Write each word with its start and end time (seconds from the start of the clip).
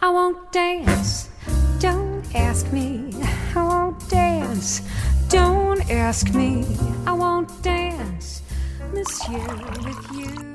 I 0.00 0.10
won't 0.10 0.52
dance. 0.52 1.28
Don't 1.80 2.22
ask 2.32 2.72
me. 2.72 3.10
I 3.56 3.62
won't 3.62 3.98
dance. 4.08 4.82
Don't 5.28 5.90
ask 5.90 6.32
me. 6.34 6.64
I 7.04 7.12
won't 7.12 7.50
dance, 7.62 8.42
monsieur, 8.94 9.42
with 9.84 10.12
you. 10.14 10.48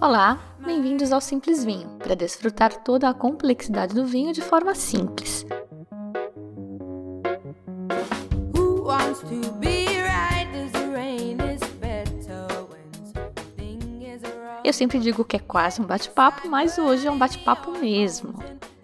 Olá, 0.00 0.40
bem-vindos 0.58 1.12
ao 1.12 1.20
Simples 1.20 1.64
Vinho, 1.64 1.88
para 1.98 2.16
desfrutar 2.16 2.82
toda 2.82 3.08
a 3.08 3.14
complexidade 3.14 3.94
do 3.94 4.04
vinho 4.04 4.32
de 4.32 4.42
forma 4.42 4.74
simples. 4.74 5.46
Sempre 14.76 14.98
digo 14.98 15.24
que 15.24 15.36
é 15.36 15.40
quase 15.40 15.80
um 15.80 15.84
bate-papo, 15.84 16.46
mas 16.48 16.76
hoje 16.78 17.06
é 17.06 17.10
um 17.10 17.18
bate-papo 17.18 17.72
mesmo. 17.72 18.34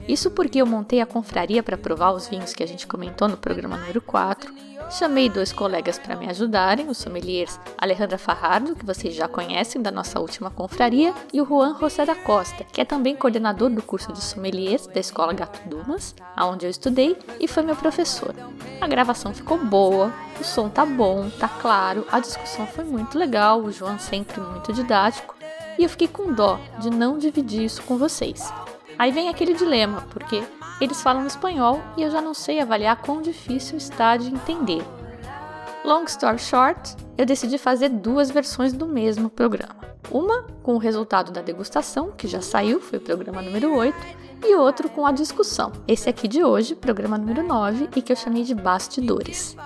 Isso 0.08 0.30
porque 0.30 0.60
eu 0.60 0.66
montei 0.66 1.00
a 1.00 1.06
confraria 1.06 1.62
para 1.62 1.76
provar 1.76 2.12
os 2.12 2.26
vinhos 2.26 2.52
que 2.52 2.62
a 2.62 2.66
gente 2.66 2.86
comentou 2.86 3.28
no 3.28 3.36
programa 3.36 3.76
número 3.76 4.00
4. 4.00 4.52
Chamei 4.90 5.28
dois 5.28 5.52
colegas 5.52 5.98
para 5.98 6.16
me 6.16 6.28
ajudarem, 6.28 6.88
os 6.88 6.98
sommeliers 6.98 7.58
Alejandra 7.78 8.18
Farrado, 8.18 8.74
que 8.74 8.84
vocês 8.84 9.14
já 9.14 9.28
conhecem 9.28 9.80
da 9.80 9.90
nossa 9.90 10.18
última 10.18 10.50
confraria, 10.50 11.14
e 11.32 11.40
o 11.40 11.46
Juan 11.46 11.78
José 11.78 12.04
da 12.04 12.14
Costa, 12.14 12.64
que 12.64 12.80
é 12.80 12.84
também 12.84 13.16
coordenador 13.16 13.70
do 13.70 13.80
curso 13.80 14.12
de 14.12 14.20
sommeliers 14.20 14.86
da 14.86 15.00
Escola 15.00 15.32
Gato 15.32 15.66
Dumas, 15.66 16.14
aonde 16.36 16.66
eu 16.66 16.70
estudei, 16.70 17.16
e 17.40 17.46
foi 17.46 17.62
meu 17.62 17.76
professor. 17.76 18.34
A 18.80 18.86
gravação 18.86 19.32
ficou 19.32 19.56
boa, 19.56 20.12
o 20.38 20.44
som 20.44 20.68
tá 20.68 20.84
bom, 20.84 21.30
tá 21.38 21.48
claro, 21.48 22.06
a 22.10 22.18
discussão 22.18 22.66
foi 22.66 22.84
muito 22.84 23.16
legal, 23.16 23.60
o 23.60 23.72
João 23.72 23.98
sempre 23.98 24.40
muito 24.40 24.72
didático, 24.72 25.41
e 25.78 25.84
eu 25.84 25.88
fiquei 25.88 26.08
com 26.08 26.32
dó 26.32 26.58
de 26.78 26.90
não 26.90 27.18
dividir 27.18 27.64
isso 27.64 27.82
com 27.82 27.96
vocês. 27.96 28.52
Aí 28.98 29.10
vem 29.10 29.28
aquele 29.28 29.54
dilema, 29.54 30.06
porque 30.10 30.42
eles 30.80 31.02
falam 31.02 31.26
espanhol 31.26 31.80
e 31.96 32.02
eu 32.02 32.10
já 32.10 32.20
não 32.20 32.34
sei 32.34 32.60
avaliar 32.60 32.96
quão 32.96 33.22
difícil 33.22 33.76
está 33.76 34.16
de 34.16 34.28
entender. 34.28 34.82
Long 35.84 36.04
story 36.04 36.38
short, 36.38 36.96
eu 37.18 37.26
decidi 37.26 37.58
fazer 37.58 37.88
duas 37.88 38.30
versões 38.30 38.72
do 38.72 38.86
mesmo 38.86 39.28
programa. 39.28 39.82
Uma 40.10 40.44
com 40.62 40.74
o 40.74 40.78
resultado 40.78 41.32
da 41.32 41.40
degustação, 41.40 42.12
que 42.12 42.28
já 42.28 42.40
saiu, 42.40 42.80
foi 42.80 42.98
o 42.98 43.02
programa 43.02 43.40
número 43.42 43.74
8, 43.74 43.96
e 44.44 44.54
outro 44.56 44.88
com 44.88 45.06
a 45.06 45.12
discussão, 45.12 45.72
esse 45.86 46.08
aqui 46.08 46.26
de 46.26 46.42
hoje, 46.42 46.74
programa 46.74 47.16
número 47.16 47.42
9, 47.46 47.88
e 47.94 48.02
que 48.02 48.12
eu 48.12 48.16
chamei 48.16 48.42
de 48.42 48.54
bastidores. 48.54 49.56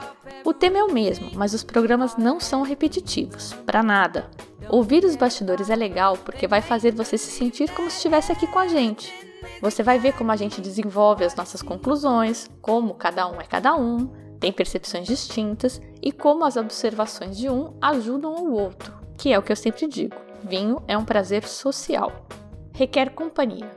O 0.45 0.53
tema 0.53 0.79
é 0.79 0.85
o 0.85 0.93
mesmo, 0.93 1.31
mas 1.35 1.55
os 1.55 1.65
programas 1.65 2.17
não 2.17 2.39
são 2.39 2.63
repetitivos, 2.63 3.55
para 3.65 3.83
nada. 3.83 4.31
Ouvir 4.69 5.05
os 5.05 5.17
bastidores 5.17 5.71
é 5.71 5.77
legal 5.77 6.17
porque 6.17 6.49
vai 6.49 6.61
fazer 6.61 6.93
você 6.93 7.17
se 7.17 7.31
sentir 7.31 7.71
como 7.73 7.91
se 7.91 7.97
estivesse 7.97 8.33
aqui 8.33 8.47
com 8.47 8.59
a 8.59 8.67
gente. 8.67 9.13
Você 9.61 9.83
vai 9.83 9.99
ver 9.99 10.13
como 10.15 10.33
a 10.33 10.37
gente 10.37 10.61
desenvolve 10.61 11.25
as 11.25 11.35
nossas 11.35 11.63
conclusões, 11.63 12.51
como 12.61 12.95
cada 12.95 13.29
um 13.29 13.41
é 13.41 13.45
cada 13.45 13.77
um, 13.77 14.11
tem 14.41 14.53
percepções 14.53 15.07
distintas 15.07 15.81
e 16.03 16.13
como 16.13 16.45
as 16.45 16.57
observações 16.57 17.37
de 17.37 17.49
um 17.49 17.75
ajudam 17.81 18.35
o 18.35 18.53
outro, 18.53 18.93
que 19.17 19.33
é 19.33 19.39
o 19.39 19.43
que 19.43 19.53
eu 19.53 19.57
sempre 19.57 19.87
digo: 19.87 20.17
vinho 20.43 20.83
é 20.87 20.97
um 20.97 21.05
prazer 21.05 21.47
social. 21.47 22.27
Requer 22.73 23.11
companhia. 23.11 23.71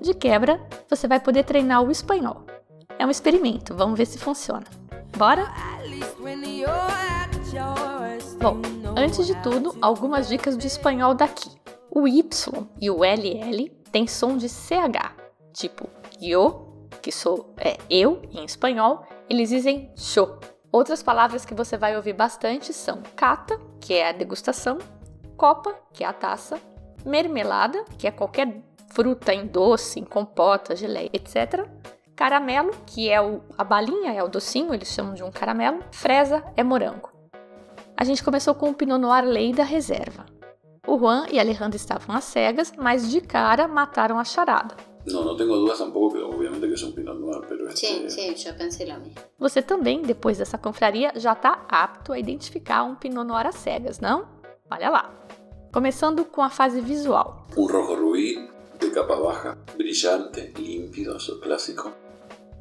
De 0.00 0.14
quebra, 0.14 0.60
você 0.88 1.08
vai 1.08 1.18
poder 1.18 1.44
treinar 1.44 1.82
o 1.82 1.90
espanhol. 1.90 2.44
É 2.98 3.06
um 3.06 3.10
experimento, 3.10 3.74
vamos 3.74 3.98
ver 3.98 4.06
se 4.06 4.18
funciona. 4.18 4.64
Bora? 5.16 5.50
Bom, 8.40 8.60
antes 8.96 9.26
de 9.26 9.34
tudo, 9.42 9.76
algumas 9.80 10.28
dicas 10.28 10.56
de 10.56 10.66
espanhol 10.66 11.14
daqui. 11.14 11.50
O 11.90 12.08
Y 12.08 12.24
e 12.80 12.90
o 12.90 13.04
LL 13.04 13.70
têm 13.92 14.06
som 14.06 14.36
de 14.36 14.48
CH, 14.48 15.14
tipo 15.52 15.88
yo, 16.20 16.88
que 17.00 17.12
sou 17.12 17.54
é 17.58 17.76
eu 17.88 18.22
em 18.32 18.44
espanhol, 18.44 19.06
eles 19.28 19.50
dizem 19.50 19.92
cho. 19.96 20.38
Outras 20.72 21.02
palavras 21.02 21.44
que 21.44 21.54
você 21.54 21.76
vai 21.76 21.96
ouvir 21.96 22.14
bastante 22.14 22.72
são 22.72 23.02
cata, 23.14 23.60
que 23.80 23.94
é 23.94 24.08
a 24.08 24.12
degustação, 24.12 24.78
copa, 25.36 25.74
que 25.92 26.02
é 26.02 26.06
a 26.06 26.12
taça, 26.12 26.58
mermelada, 27.04 27.84
que 27.96 28.08
é 28.08 28.10
qualquer 28.10 28.60
fruta 28.88 29.32
em 29.32 29.46
doce, 29.46 30.00
em 30.00 30.04
compota, 30.04 30.74
geleia, 30.74 31.10
etc. 31.12 31.68
Caramelo, 32.16 32.72
que 32.86 33.08
é 33.08 33.20
o, 33.20 33.40
a 33.56 33.62
balinha, 33.62 34.12
é 34.12 34.22
o 34.22 34.28
docinho, 34.28 34.74
eles 34.74 34.88
chamam 34.88 35.14
de 35.14 35.22
um 35.22 35.30
caramelo. 35.30 35.80
Fresa 35.92 36.42
é 36.56 36.64
morango. 36.64 37.13
A 37.96 38.04
gente 38.04 38.24
começou 38.24 38.54
com 38.54 38.70
o 38.70 38.74
Pinot 38.74 39.00
Noir 39.00 39.24
Lei 39.24 39.52
da 39.52 39.62
reserva. 39.62 40.26
O 40.86 40.98
Juan 40.98 41.26
e 41.30 41.38
a 41.38 41.42
Alejandra 41.42 41.76
estavam 41.76 42.14
às 42.14 42.24
cegas, 42.24 42.72
mas 42.76 43.08
de 43.10 43.20
cara 43.20 43.68
mataram 43.68 44.18
a 44.18 44.24
charada. 44.24 44.76
No 45.06 45.36
tengo 45.36 45.56
dudas 45.56 45.78
tampoco, 45.78 46.14
que 46.14 46.22
obviamente 46.22 46.66
que 46.66 46.84
un 46.84 46.92
Pinot 46.92 47.18
Noir, 47.18 47.42
pero 47.48 47.68
este... 47.68 47.86
Sí, 47.86 48.10
sí, 48.10 48.34
yo 48.34 48.56
pensé 48.56 48.84
lo 48.86 48.98
mismo. 48.98 49.20
Você 49.38 49.62
também, 49.62 50.02
depois 50.02 50.38
dessa 50.38 50.58
confraria, 50.58 51.12
já 51.14 51.34
está 51.34 51.66
apto 51.68 52.12
a 52.12 52.18
identificar 52.18 52.82
um 52.84 52.96
Pinot 52.96 53.24
Noir 53.24 53.46
às 53.46 53.56
cegas, 53.56 54.00
não? 54.00 54.26
Olha 54.70 54.90
lá. 54.90 55.14
Começando 55.72 56.24
com 56.24 56.42
a 56.42 56.50
fase 56.50 56.80
visual. 56.80 57.46
Un 57.56 57.66
rojo 57.68 57.94
rubí 57.94 58.48
de 58.80 58.90
capa 58.90 59.16
baja, 59.16 59.58
brillante, 59.76 60.52
límpido, 60.58 61.16
clásico. 61.40 61.92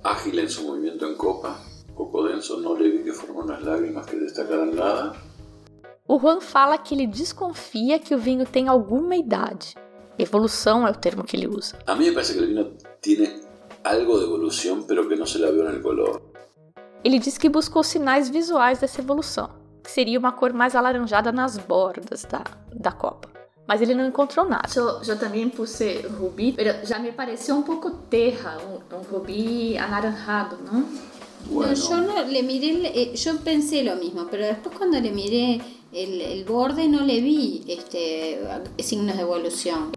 Ágil 0.03 0.39
en 0.39 0.49
su 0.49 0.63
movimiento 0.67 1.07
en 1.07 1.16
copa, 1.16 1.59
poco 1.95 2.23
denso, 2.23 2.59
no 2.59 2.75
le 2.75 2.89
vi 2.89 3.03
que 3.03 3.13
formó 3.13 3.41
unas 3.41 3.63
lágrimas 3.63 4.05
que 4.05 4.17
destacaran 4.17 4.75
nada. 4.75 5.13
O 6.06 6.19
Juan 6.19 6.41
fala 6.41 6.78
que 6.78 6.94
ele 6.94 7.08
desconfia 7.08 7.97
que 7.97 8.14
o 8.14 8.18
vinho 8.18 8.46
tem 8.46 8.68
alguma 8.68 9.16
idade. 9.16 9.75
Evolução 10.19 10.86
é 10.86 10.91
o 10.91 10.96
termo 10.96 11.24
que 11.24 11.38
ele 11.38 11.47
usa. 11.47 11.80
A 11.88 11.96
mí 11.96 12.08
me 12.08 12.12
parece 12.12 12.34
que 12.34 12.40
el 12.40 12.47
vino 12.47 12.72
tiene 13.02 13.40
algo 13.86 14.19
de 14.19 14.25
evolución, 14.25 14.84
pero 14.86 15.08
que 15.08 15.16
no 15.16 15.25
se 15.25 15.40
la 15.40 15.47
en 15.47 15.75
el 15.75 15.81
color. 15.81 16.22
Ele 17.06 17.19
diz 17.19 17.38
que 17.38 17.50
buscou 17.50 17.84
sinais 17.84 18.30
visuais 18.30 18.80
dessa 18.80 19.00
evolução, 19.00 19.50
que 19.81 19.90
seria 19.91 20.19
uma 20.19 20.34
cor 20.34 20.52
mais 20.53 20.75
alaranjada 20.75 21.31
nas 21.31 21.58
bordas 21.58 22.25
da, 22.25 22.44
da 22.74 22.91
copa. 22.91 23.30
Mas 23.66 23.81
ele 23.81 23.96
não 23.96 24.06
encontrou 24.06 24.46
nada. 24.46 24.68
Eu, 24.75 25.02
eu 25.08 25.18
também 25.18 25.50
puse 25.50 26.02
rubi, 26.20 26.53
mas 26.58 26.88
já 26.88 27.00
me 27.00 27.14
pareceu 27.14 27.56
um 27.56 27.64
pouco 27.64 27.91
terra, 28.09 28.58
um, 28.62 28.97
um 28.97 29.02
rubi 29.03 29.78
anaranjado, 29.78 30.58
não? 30.70 30.85
Bueno, 31.46 31.74
No, 31.74 31.75
yo 31.75 31.97
no 31.97 32.24
le 32.24 32.41
miré, 32.41 32.88
eh, 32.94 33.14
yo 33.16 33.38
pensé 33.40 33.84
lo 33.84 33.96
mismo, 33.97 34.28
pero 34.30 34.46
después 34.46 34.78
cuando 34.78 35.00
le 35.00 35.12
miré 35.12 35.62
el, 35.93 36.21
el 36.21 36.43
borde 36.45 36.87
no 36.87 37.01
le 37.01 37.21
vi 37.21 37.63
este 37.67 38.39
signos 38.79 39.15
de 39.15 39.21
evolución. 39.21 39.91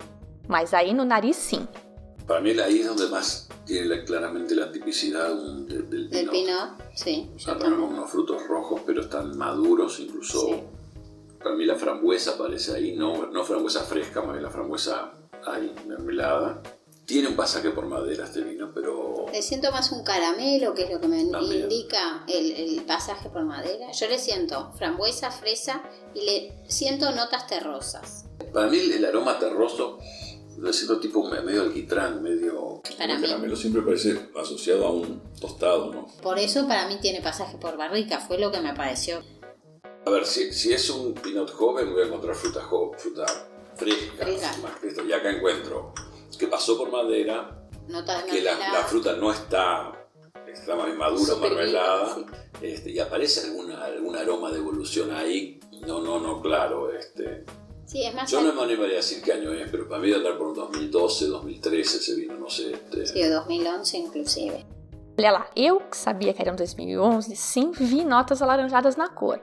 Mas 0.48 0.72
aí 0.74 0.94
no 0.94 1.04
nariz 1.04 1.36
sim. 1.36 1.66
para 2.26 2.40
mí 2.40 2.50
ahí 2.58 2.80
es 2.80 2.86
donde 2.86 3.06
más 3.08 3.48
tiene 3.64 3.86
la- 3.86 4.04
claramente 4.04 4.54
la 4.54 4.70
tipicidad 4.72 5.34
de- 5.34 5.82
del 5.82 6.04
El 6.12 6.28
Pinot. 6.28 6.32
pinot, 6.32 6.70
sí, 6.94 7.30
O 7.36 7.38
sea, 7.38 7.56
tenemos 7.58 7.90
unos 7.90 8.10
frutos 8.10 8.46
rojos, 8.46 8.80
pero 8.86 9.02
están 9.02 9.36
maduros, 9.36 9.98
incluso. 10.00 10.46
Sí. 10.46 10.54
Para 11.42 11.54
mí 11.54 11.64
la 11.64 11.76
frambuesa 11.76 12.32
aparece 12.32 12.74
ahí, 12.74 12.96
no, 12.96 13.26
no 13.26 13.44
frambuesa 13.44 13.82
fresca, 13.84 14.22
más 14.22 14.32
bien 14.32 14.42
la 14.42 14.50
frambuesa 14.50 15.12
ahí, 15.46 15.72
mermelada. 15.86 16.60
Tiene 17.06 17.28
un 17.28 17.36
pasaje 17.36 17.70
por 17.70 17.86
madera 17.86 18.24
este 18.24 18.40
vino, 18.42 18.72
pero 18.74 19.26
Le 19.32 19.40
siento 19.40 19.70
más 19.70 19.92
un 19.92 20.02
caramelo, 20.02 20.74
que 20.74 20.82
es 20.84 20.90
lo 20.90 21.00
que 21.00 21.06
me 21.06 21.24
También. 21.24 21.62
indica 21.62 22.24
el, 22.26 22.50
el 22.52 22.84
pasaje 22.84 23.28
por 23.30 23.44
madera. 23.44 23.92
Yo 23.92 24.08
le 24.08 24.18
siento 24.18 24.72
frambuesa, 24.76 25.30
fresa 25.30 25.82
y 26.14 26.24
le 26.24 26.52
siento 26.68 27.12
notas 27.12 27.46
terrosas. 27.46 28.24
para 28.52 28.66
mí 28.66 28.78
el, 28.78 29.04
aroma 29.04 29.38
terroso 29.38 29.98
lo 30.58 30.72
siento 30.72 30.98
tipo 30.98 31.22
me- 31.28 31.42
medio 31.42 31.62
alquitrán, 31.62 32.22
medio 32.22 32.80
Para 32.98 33.12
el 33.14 33.20
mí. 33.20 33.26
caramelo 33.28 33.54
siempre 33.54 33.82
parece 33.82 34.30
asociado 34.40 34.86
a 34.86 34.90
un 34.90 35.22
tostado, 35.40 35.92
¿no? 35.92 36.06
Por 36.22 36.38
eso 36.40 36.66
para 36.66 36.88
mí 36.88 36.96
tiene 37.00 37.20
pasaje 37.22 37.56
por 37.58 37.76
barrica, 37.76 38.18
fue 38.20 38.38
lo 38.38 38.50
que 38.50 38.60
me 38.60 38.74
pareció. 38.74 39.22
A 40.06 40.10
ver, 40.10 40.24
si, 40.26 40.52
si 40.52 40.72
es 40.72 40.88
un 40.90 41.14
pinot 41.14 41.50
joven 41.52 41.92
voy 41.92 42.02
a 42.02 42.06
encontrar 42.06 42.34
fruta, 42.34 42.62
jo- 42.62 42.92
fruta 42.96 43.26
fresca, 43.76 44.24
Fresca. 44.24 44.56
más 44.62 44.72
y 45.06 45.12
acá 45.12 45.30
encuentro 45.30 45.92
que 46.36 46.46
pasó 46.46 46.76
por 46.76 46.90
madera, 46.90 47.62
Notas 47.88 48.24
de 48.24 48.30
que 48.30 48.40
la, 48.42 48.58
la 48.58 48.84
fruta 48.84 49.14
no 49.14 49.30
está, 49.32 49.92
está 50.46 50.74
más 50.74 50.94
madura, 50.96 51.36
mermelada, 51.36 52.16
viva, 52.16 52.28
este, 52.60 52.90
y 52.90 52.98
aparece 52.98 53.46
alguna, 53.48 53.84
algún 53.84 54.16
aroma 54.16 54.50
de 54.50 54.58
evolución 54.58 55.12
ahí, 55.12 55.60
no, 55.86 56.00
no, 56.00 56.18
no, 56.18 56.40
claro, 56.42 56.92
este, 56.92 57.44
Sí, 57.86 58.02
es 58.02 58.12
más 58.12 58.28
yo 58.28 58.42
no 58.42 58.52
me 58.52 58.62
animaría 58.62 58.94
a 58.94 58.96
decir 58.96 59.22
qué 59.22 59.32
año 59.32 59.52
es, 59.52 59.70
pero 59.70 59.88
para 59.88 60.00
mí 60.00 60.08
debe 60.08 60.18
andar 60.18 60.36
por 60.36 60.48
un 60.48 60.54
2012, 60.54 61.26
2013 61.26 61.98
ese 61.98 62.14
vino, 62.16 62.34
no 62.34 62.50
sé, 62.50 62.72
este, 62.72 63.06
Sí, 63.06 63.22
2011 63.22 63.98
inclusive. 63.98 64.66
Olha 65.18 65.30
lá, 65.30 65.46
eu 65.54 65.80
que 65.80 65.96
sabia 65.96 66.34
que 66.34 66.42
era 66.42 66.52
um 66.52 66.56
2011, 66.56 67.34
sim, 67.36 67.70
vi 67.70 68.04
notas 68.04 68.42
alaranjadas 68.42 68.96
na 68.96 69.08
cor. 69.08 69.40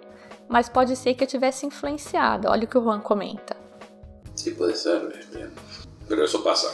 Mas 0.47 0.69
pode 0.69 0.95
ser 0.95 1.15
que 1.15 1.23
eu 1.23 1.27
tivesse 1.27 1.65
influenciado. 1.65 2.47
Olha 2.49 2.65
o 2.65 2.67
que 2.67 2.77
o 2.77 2.81
Juan 2.81 3.01
comenta. 3.01 3.55
sí 4.35 4.51
puede 4.51 4.75
ser, 4.75 5.01
este, 5.17 5.47
pero 6.15 6.25
eso 6.25 6.43
pasa. 6.43 6.67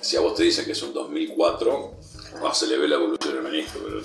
Si 0.00 0.16
a 0.16 0.20
vos 0.20 0.34
te 0.34 0.42
dicen 0.44 0.64
que 0.64 0.72
es 0.72 0.82
un 0.82 0.92
2004, 0.92 1.94
ah, 2.44 2.54
se 2.54 2.66
le 2.66 2.76
ve 2.78 2.86
la 2.88 2.96
evolución 2.96 3.38
al 3.38 3.50
ministro, 3.50 3.80
pero 3.84 4.00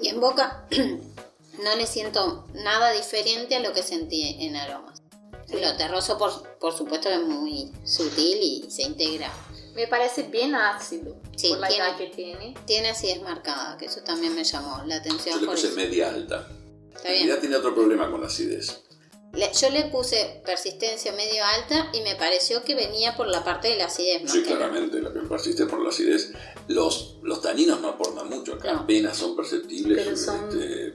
Y 0.00 0.08
en 0.08 0.20
boca 0.20 0.66
no 1.62 1.76
le 1.76 1.86
siento 1.86 2.46
nada 2.54 2.90
diferente 2.92 3.56
a 3.56 3.60
lo 3.60 3.72
que 3.72 3.82
sentí 3.82 4.36
en 4.44 4.56
aromas. 4.56 5.02
Lo 5.48 5.76
terroso, 5.76 6.16
por, 6.16 6.48
por 6.58 6.72
supuesto, 6.76 7.08
es 7.08 7.20
muy 7.20 7.72
sutil 7.84 8.38
y 8.40 8.70
se 8.70 8.82
integra. 8.82 9.32
Me 9.74 9.86
parece 9.88 10.22
bien 10.24 10.54
ácido 10.54 11.16
Sí, 11.36 11.48
por 11.50 11.58
la 11.58 11.68
tiene- 11.68 11.84
edad 11.84 11.96
que 11.96 12.06
tiene. 12.06 12.54
Tiene 12.66 12.90
acidez 12.90 13.20
marcada, 13.22 13.76
que 13.76 13.86
eso 13.86 14.00
también 14.02 14.34
me 14.34 14.44
llamó 14.44 14.82
la 14.86 14.96
Yo 14.96 15.00
atención. 15.00 15.40
le 15.40 15.46
por 15.46 15.54
puse 15.56 15.68
eso. 15.68 15.76
media 15.76 16.08
alta. 16.10 16.46
Está 16.94 17.08
En 17.08 17.14
bien. 17.14 17.26
realidad 17.26 17.38
tiene 17.40 17.56
otro 17.56 17.74
problema 17.74 18.10
con 18.10 18.20
la 18.20 18.26
acidez. 18.28 18.82
Le- 19.32 19.52
yo 19.52 19.70
le 19.70 19.84
puse 19.90 20.42
persistencia 20.44 21.12
medio 21.12 21.44
alta 21.44 21.88
y 21.92 22.00
me 22.02 22.16
pareció 22.16 22.62
que 22.64 22.74
venía 22.74 23.16
por 23.16 23.28
la 23.28 23.44
parte 23.44 23.68
de 23.68 23.76
la 23.76 23.84
acidez. 23.86 24.28
Sí, 24.30 24.42
claramente, 24.42 24.98
lo 25.00 25.12
que 25.12 25.20
persiste 25.20 25.66
por 25.66 25.80
la 25.82 25.90
acidez. 25.90 26.32
Los, 26.66 27.18
los 27.22 27.40
taninos 27.40 27.80
no 27.80 27.88
aportan 27.90 28.28
mucho 28.28 28.54
acá, 28.54 28.72
No. 28.72 28.80
apenas 28.80 29.16
son 29.16 29.36
perceptibles. 29.36 30.02
Pero 30.04 30.16
son- 30.16 30.48
este, 30.48 30.94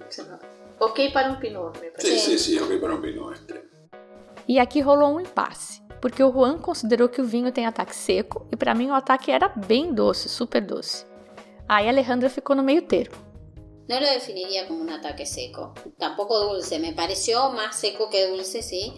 Ok 0.77 0.99
para 1.13 1.31
um 1.31 1.39
pinot, 1.39 1.79
me 1.79 1.89
parece. 1.91 2.19
sí, 2.19 2.37
Sí. 2.37 2.53
sí, 2.53 2.59
ok 2.59 2.79
para 2.81 2.95
un 2.95 3.01
vino 3.01 3.31
este. 3.31 3.63
E 4.47 4.59
aqui 4.59 4.81
rolou 4.81 5.15
um 5.15 5.19
impasse, 5.21 5.81
porque 6.01 6.21
o 6.21 6.29
Juan 6.29 6.57
considerou 6.59 7.07
que 7.07 7.21
o 7.21 7.25
vinho 7.25 7.51
tem 7.53 7.65
ataque 7.65 7.95
seco 7.95 8.45
e 8.51 8.57
para 8.57 8.75
mim 8.75 8.89
o 8.89 8.93
ataque 8.93 9.31
era 9.31 9.47
bem 9.55 9.93
doce, 9.93 10.27
super 10.27 10.61
doce. 10.61 11.05
Aí 11.67 11.87
a 11.87 11.89
Alejandra 11.91 12.29
ficou 12.29 12.55
no 12.55 12.61
meio 12.61 12.81
termo. 12.83 13.15
No 13.87 13.99
lo 13.99 14.07
definiría 14.07 14.67
como 14.67 14.81
un 14.81 14.89
ataque 14.89 15.25
seco. 15.25 15.73
Tampoco 15.99 16.39
dulce. 16.53 16.79
Me 16.79 16.93
pareció 16.93 17.51
más 17.51 17.75
seco 17.79 18.09
que 18.09 18.27
dulce, 18.27 18.61
sí. 18.63 18.93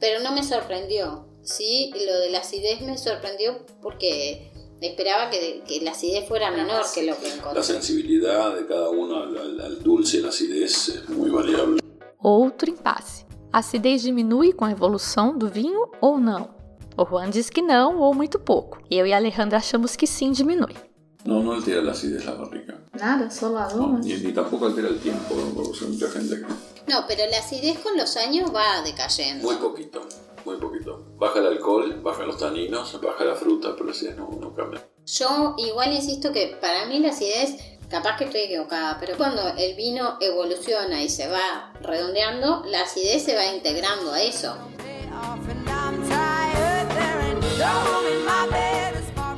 Pero 0.00 0.20
no 0.20 0.32
me 0.32 0.42
sorprendió. 0.42 1.26
Sí, 1.42 1.92
lo 2.06 2.18
de 2.20 2.30
la 2.30 2.38
acidez 2.38 2.80
me 2.82 2.96
sorprendió 2.96 3.64
porque 3.82 4.50
esperaba 4.80 5.28
que, 5.30 5.62
que 5.66 5.80
la 5.80 5.90
acidez 5.92 6.26
fuera 6.26 6.50
menor 6.50 6.82
que 6.94 7.02
lo 7.04 7.16
que 7.18 7.28
La 7.28 7.34
encontré. 7.34 7.62
sensibilidad 7.62 8.54
de 8.56 8.66
cada 8.66 8.90
uno 8.90 9.16
al, 9.22 9.36
al- 9.36 9.60
al 9.60 9.82
dulce 9.82 10.18
y 10.18 10.20
la 10.22 10.28
acidez 10.30 10.88
es 10.88 11.08
muy 11.08 11.30
variable. 11.30 11.80
Outro 12.20 12.70
impasse. 12.70 13.24
A 13.52 13.58
acidez 13.58 14.02
diminui 14.02 14.52
com 14.52 14.64
a 14.64 14.70
evolução 14.72 15.36
do 15.36 15.48
vinho 15.48 15.88
ou 16.00 16.18
não? 16.18 16.54
O 16.96 17.04
Juan 17.04 17.28
diz 17.30 17.50
que 17.50 17.60
não 17.62 17.98
ou 18.00 18.14
muito 18.14 18.38
pouco. 18.38 18.78
Eu 18.90 19.06
e 19.06 19.12
a 19.12 19.16
Alejandra 19.16 19.58
achamos 19.58 19.94
que 19.96 20.06
sim 20.06 20.30
diminui. 20.32 20.74
No, 21.24 21.42
no 21.42 21.52
altera 21.52 21.82
la 21.82 21.92
acidez 21.92 22.24
la 22.24 22.32
barrica. 22.34 22.78
Nada, 22.94 23.30
só 23.30 23.50
No, 23.50 23.98
ni, 23.98 24.14
ni 24.14 24.32
tampoco 24.32 24.66
altera 24.66 24.88
el 24.88 24.98
tiempo, 24.98 25.34
como 25.34 25.54
produce 25.54 25.84
mucha 25.86 26.08
gente 26.10 26.34
aquí. 26.34 26.52
No, 26.88 27.04
pero 27.06 27.22
la 27.30 27.38
acidez 27.38 27.78
con 27.78 27.96
los 27.96 28.16
años 28.16 28.50
va 28.54 28.82
decayendo. 28.82 29.44
Muy 29.44 29.56
poquito, 29.56 30.00
muy 30.44 30.56
poquito. 30.56 31.06
Baja 31.16 31.38
el 31.38 31.46
alcohol, 31.46 32.00
baja 32.02 32.24
los 32.24 32.38
taninos, 32.38 33.00
baja 33.00 33.24
la 33.24 33.36
fruta, 33.36 33.72
pero 33.74 33.86
la 33.86 33.92
acidez 33.92 34.16
no, 34.16 34.28
no 34.40 34.52
cambia. 34.52 34.84
Yo 35.06 35.54
igual 35.58 35.92
insisto 35.92 36.32
que 36.32 36.56
para 36.60 36.86
mí 36.86 36.98
la 36.98 37.10
acidez, 37.10 37.56
capaz 37.88 38.16
que 38.16 38.24
estoy 38.24 38.42
equivocada, 38.42 38.98
pero 38.98 39.16
cuando 39.16 39.42
el 39.56 39.76
vino 39.76 40.16
evoluciona 40.20 41.02
y 41.02 41.08
se 41.08 41.28
va 41.28 41.72
redondeando, 41.82 42.64
la 42.66 42.82
acidez 42.82 43.22
se 43.22 43.36
va 43.36 43.46
integrando 43.46 44.12
a 44.12 44.22
eso. 44.22 44.56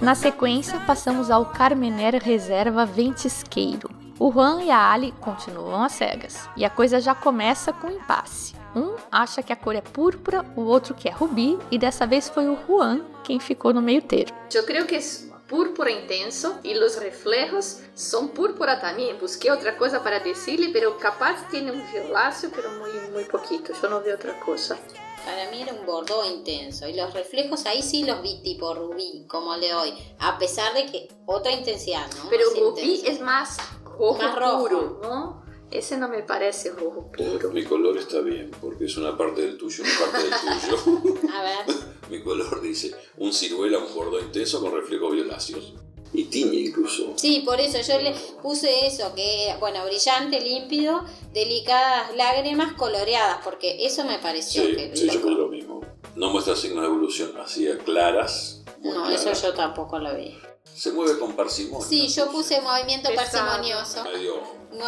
Na 0.05 0.15
sequência, 0.15 0.79
passamos 0.81 1.31
ao 1.31 1.47
Carmener 1.47 2.23
Reserva 2.23 2.85
Ventisqueiro. 2.85 3.89
O 4.19 4.31
Juan 4.31 4.63
e 4.63 4.71
a 4.71 4.93
Ali 4.93 5.13
continuam 5.13 5.83
às 5.83 5.93
cegas, 5.93 6.47
e 6.59 6.63
a 6.63 6.69
coisa 6.69 7.01
já 7.01 7.15
começa 7.15 7.73
com 7.73 7.91
impasse. 7.91 8.55
Um 8.77 8.97
acha 9.11 9.43
que 9.43 9.51
a 9.51 9.57
cor 9.57 9.75
é 9.75 9.81
púrpura, 9.81 10.45
o 10.55 10.61
outro 10.61 10.95
que 10.95 11.09
é 11.09 11.11
rubi, 11.11 11.59
e 11.71 11.79
dessa 11.79 12.07
vez 12.07 12.29
foi 12.29 12.47
o 12.51 12.59
Juan 12.67 13.01
quem 13.23 13.41
ficou 13.41 13.73
no 13.73 13.81
meio 13.81 14.03
termo. 14.03 14.37
Eu 14.53 14.65
creio 14.65 14.85
que 14.85 14.95
é 14.95 15.01
púrpura 15.49 15.91
intenso 15.91 16.55
e 16.63 16.79
os 16.79 16.97
reflejos 16.97 17.81
são 17.95 18.29
púrpura 18.29 18.77
também. 18.77 19.17
Busquei 19.17 19.51
outra 19.51 19.73
coisa 19.73 20.01
para 20.01 20.19
dizer-lhe, 20.19 20.71
pero 20.71 20.93
capaz 20.97 21.41
tem 21.51 21.71
um 21.71 21.83
violáceo, 21.87 22.51
pero 22.51 22.71
muito, 22.79 23.11
muito 23.11 23.31
pouquito. 23.31 23.73
Eu 23.83 23.89
não 23.89 24.03
vi 24.03 24.11
outra 24.11 24.35
coisa. 24.35 24.79
Para 25.25 25.51
mí 25.51 25.63
era 25.63 25.73
un 25.73 25.87
bordeaux 25.87 26.27
intenso 26.27 26.87
y 26.89 26.95
los 26.95 27.13
reflejos 27.15 27.65
ahí 27.67 27.83
sí 27.83 28.05
los 28.05 28.23
vi 28.23 28.43
tipo 28.43 28.75
rubí, 28.75 29.25
como 29.27 29.57
le 29.57 29.71
doy, 29.71 29.93
a 30.19 30.39
pesar 30.39 30.75
de 30.75 30.87
que 30.87 31.09
otra 31.27 31.53
intensidad, 31.53 32.07
¿no? 32.23 32.29
Pero 32.31 32.45
Más 32.51 32.59
intenso. 32.59 33.07
é 33.07 33.19
mais 33.25 33.57
rojo 33.85 34.19
Más 34.23 34.35
rojo. 34.39 34.59
puro, 34.59 35.01
não? 35.03 35.45
Esse 35.71 35.97
não 35.97 36.09
me 36.09 36.23
parece 36.23 36.71
rojo 36.71 37.11
puro. 37.11 37.51
Mi 37.51 37.65
color 37.65 37.97
está 37.97 38.21
bien, 38.21 38.51
porque 38.61 38.85
es 38.85 38.97
una 38.97 39.17
parte 39.17 39.41
del 39.43 39.57
tuyo, 39.57 39.83
una 39.83 39.99
parte 39.99 40.29
del 40.29 40.35
tuyo. 40.41 41.29
A 41.35 41.43
ver, 41.43 41.95
Mi 42.11 42.23
color 42.23 42.61
dice 42.61 42.95
un 43.17 43.33
ciruela, 43.33 43.79
un 43.79 43.93
bordo 43.95 44.21
intenso 44.21 44.61
con 44.61 44.73
reflejos 44.73 45.11
violáceos. 45.13 45.73
Y 46.15 46.25
tiñe 46.27 46.61
incluso. 46.61 47.13
sí, 47.17 47.43
por 47.45 47.61
eso 47.61 47.79
yo 47.81 48.01
le 48.01 48.13
puse 48.41 48.87
eso, 48.87 49.13
que 49.17 49.55
bueno, 49.59 49.85
brillante, 49.85 50.41
límpido, 50.41 51.05
delicadas 51.33 52.15
lágrimas 52.17 52.75
coloreadas, 52.75 53.41
porque 53.43 53.85
eso 53.85 54.05
me 54.05 54.19
pareció 54.21 54.63
Sí, 54.63 54.77
que 54.77 54.97
sí, 54.97 55.11
yo 55.11 55.21
creo 55.21 55.35
lo 55.35 55.49
mismo. 55.49 55.81
No 56.15 56.31
muestra 56.31 56.55
signos 56.55 56.83
de 56.83 56.87
evolución, 56.87 57.33
así 57.39 57.67
claras. 57.85 58.63
No, 58.81 59.05
claras. 59.07 59.27
eso 59.27 59.49
yo 59.49 59.55
tampoco 59.55 59.99
lo 59.99 60.15
vi. 60.15 60.39
Se 60.73 60.93
mueve 60.93 61.19
con 61.19 61.35
parsimonia. 61.35 61.87
Sí, 61.87 62.07
yo 62.09 62.31
puse 62.31 62.61
movimiento 62.61 63.09
Pesado. 63.09 63.47
parsimonioso. 63.49 64.05
Medio 64.05 64.35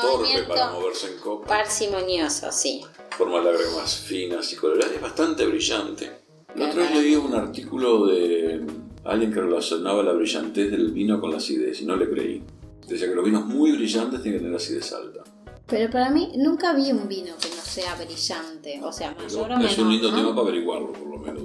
torpe 0.01 0.43
para 0.45 0.71
moverse 0.71 1.09
en 1.09 1.19
copa. 1.19 1.47
Parsimonioso, 1.47 2.53
sí. 2.53 2.85
Forma 3.17 3.41
lágrimas 3.41 3.97
finas 3.97 4.53
y 4.53 4.57
coloradas. 4.57 4.95
Es 4.95 5.01
bastante 5.01 5.45
brillante. 5.45 6.25
La 6.55 6.69
otra 6.69 6.83
vez 6.83 6.95
leí 6.95 7.17
un 7.17 7.35
artículo 7.35 8.07
de 8.07 8.65
alguien 9.07 9.33
que 9.33 9.41
relacionaba 9.41 10.03
la 10.03 10.13
brillantez 10.13 10.71
del 10.71 10.93
vino 10.93 11.21
con 11.21 11.31
la 11.31 11.37
acidez 11.39 11.81
y 11.81 11.87
no 11.87 11.97
le 11.97 12.09
creí. 12.11 12.43
Decía 12.87 13.09
que 13.09 13.15
los 13.15 13.25
vinos 13.25 13.45
muy 13.47 13.73
brillantes 13.73 14.23
tienen 14.23 14.41
que 14.41 14.45
tener 14.45 14.57
acidez 14.57 14.93
alta. 14.93 15.23
Pero 15.67 15.91
para 15.91 16.11
mí 16.11 16.33
nunca 16.37 16.73
vi 16.75 16.93
un 16.93 17.09
vino 17.09 17.35
que 17.41 17.49
no 17.49 17.63
sea 17.63 17.95
brillante, 17.97 18.81
o 18.83 18.93
sea, 18.93 19.15
Pero 19.17 19.27
mayor 19.27 19.51
o 19.51 19.65
es 19.67 19.79
un 19.79 19.89
menor, 19.89 19.93
lindo 19.93 20.11
¿no? 20.11 20.17
tema 20.17 20.31
para 20.31 20.43
averiguarlo, 20.49 20.93
por 20.93 21.09
lo 21.09 21.19
menos. 21.19 21.43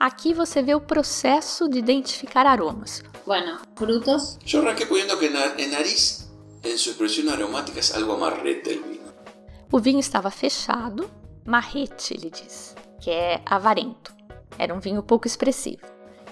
Aqui 0.00 0.32
você 0.32 0.62
vê 0.62 0.74
o 0.76 0.80
processo 0.80 1.66
de 1.68 1.78
identificar 1.80 2.46
aromas. 2.46 3.02
Bueno, 3.26 3.58
frutos, 3.74 4.38
Yo 4.46 4.60
arranqué 4.60 4.86
poniendo 4.86 5.18
que 5.18 5.26
en 5.26 5.70
nariz, 5.72 6.30
en 6.62 6.78
su 6.78 6.90
expresión 6.90 7.28
aromática, 7.30 7.80
es 7.80 7.92
algo 7.96 8.12
amarrete 8.14 8.74
el 8.74 8.80
vino. 8.80 9.08
O 9.72 9.80
vinho 9.80 9.98
estava 9.98 10.30
fechado, 10.30 11.10
marrete, 11.44 12.14
ele 12.14 12.30
diz, 12.30 12.76
que 13.00 13.10
é 13.10 13.42
avarento. 13.44 14.14
Era 14.56 14.72
um 14.72 14.78
vinho 14.78 15.02
pouco 15.02 15.26
expressivo. 15.26 15.82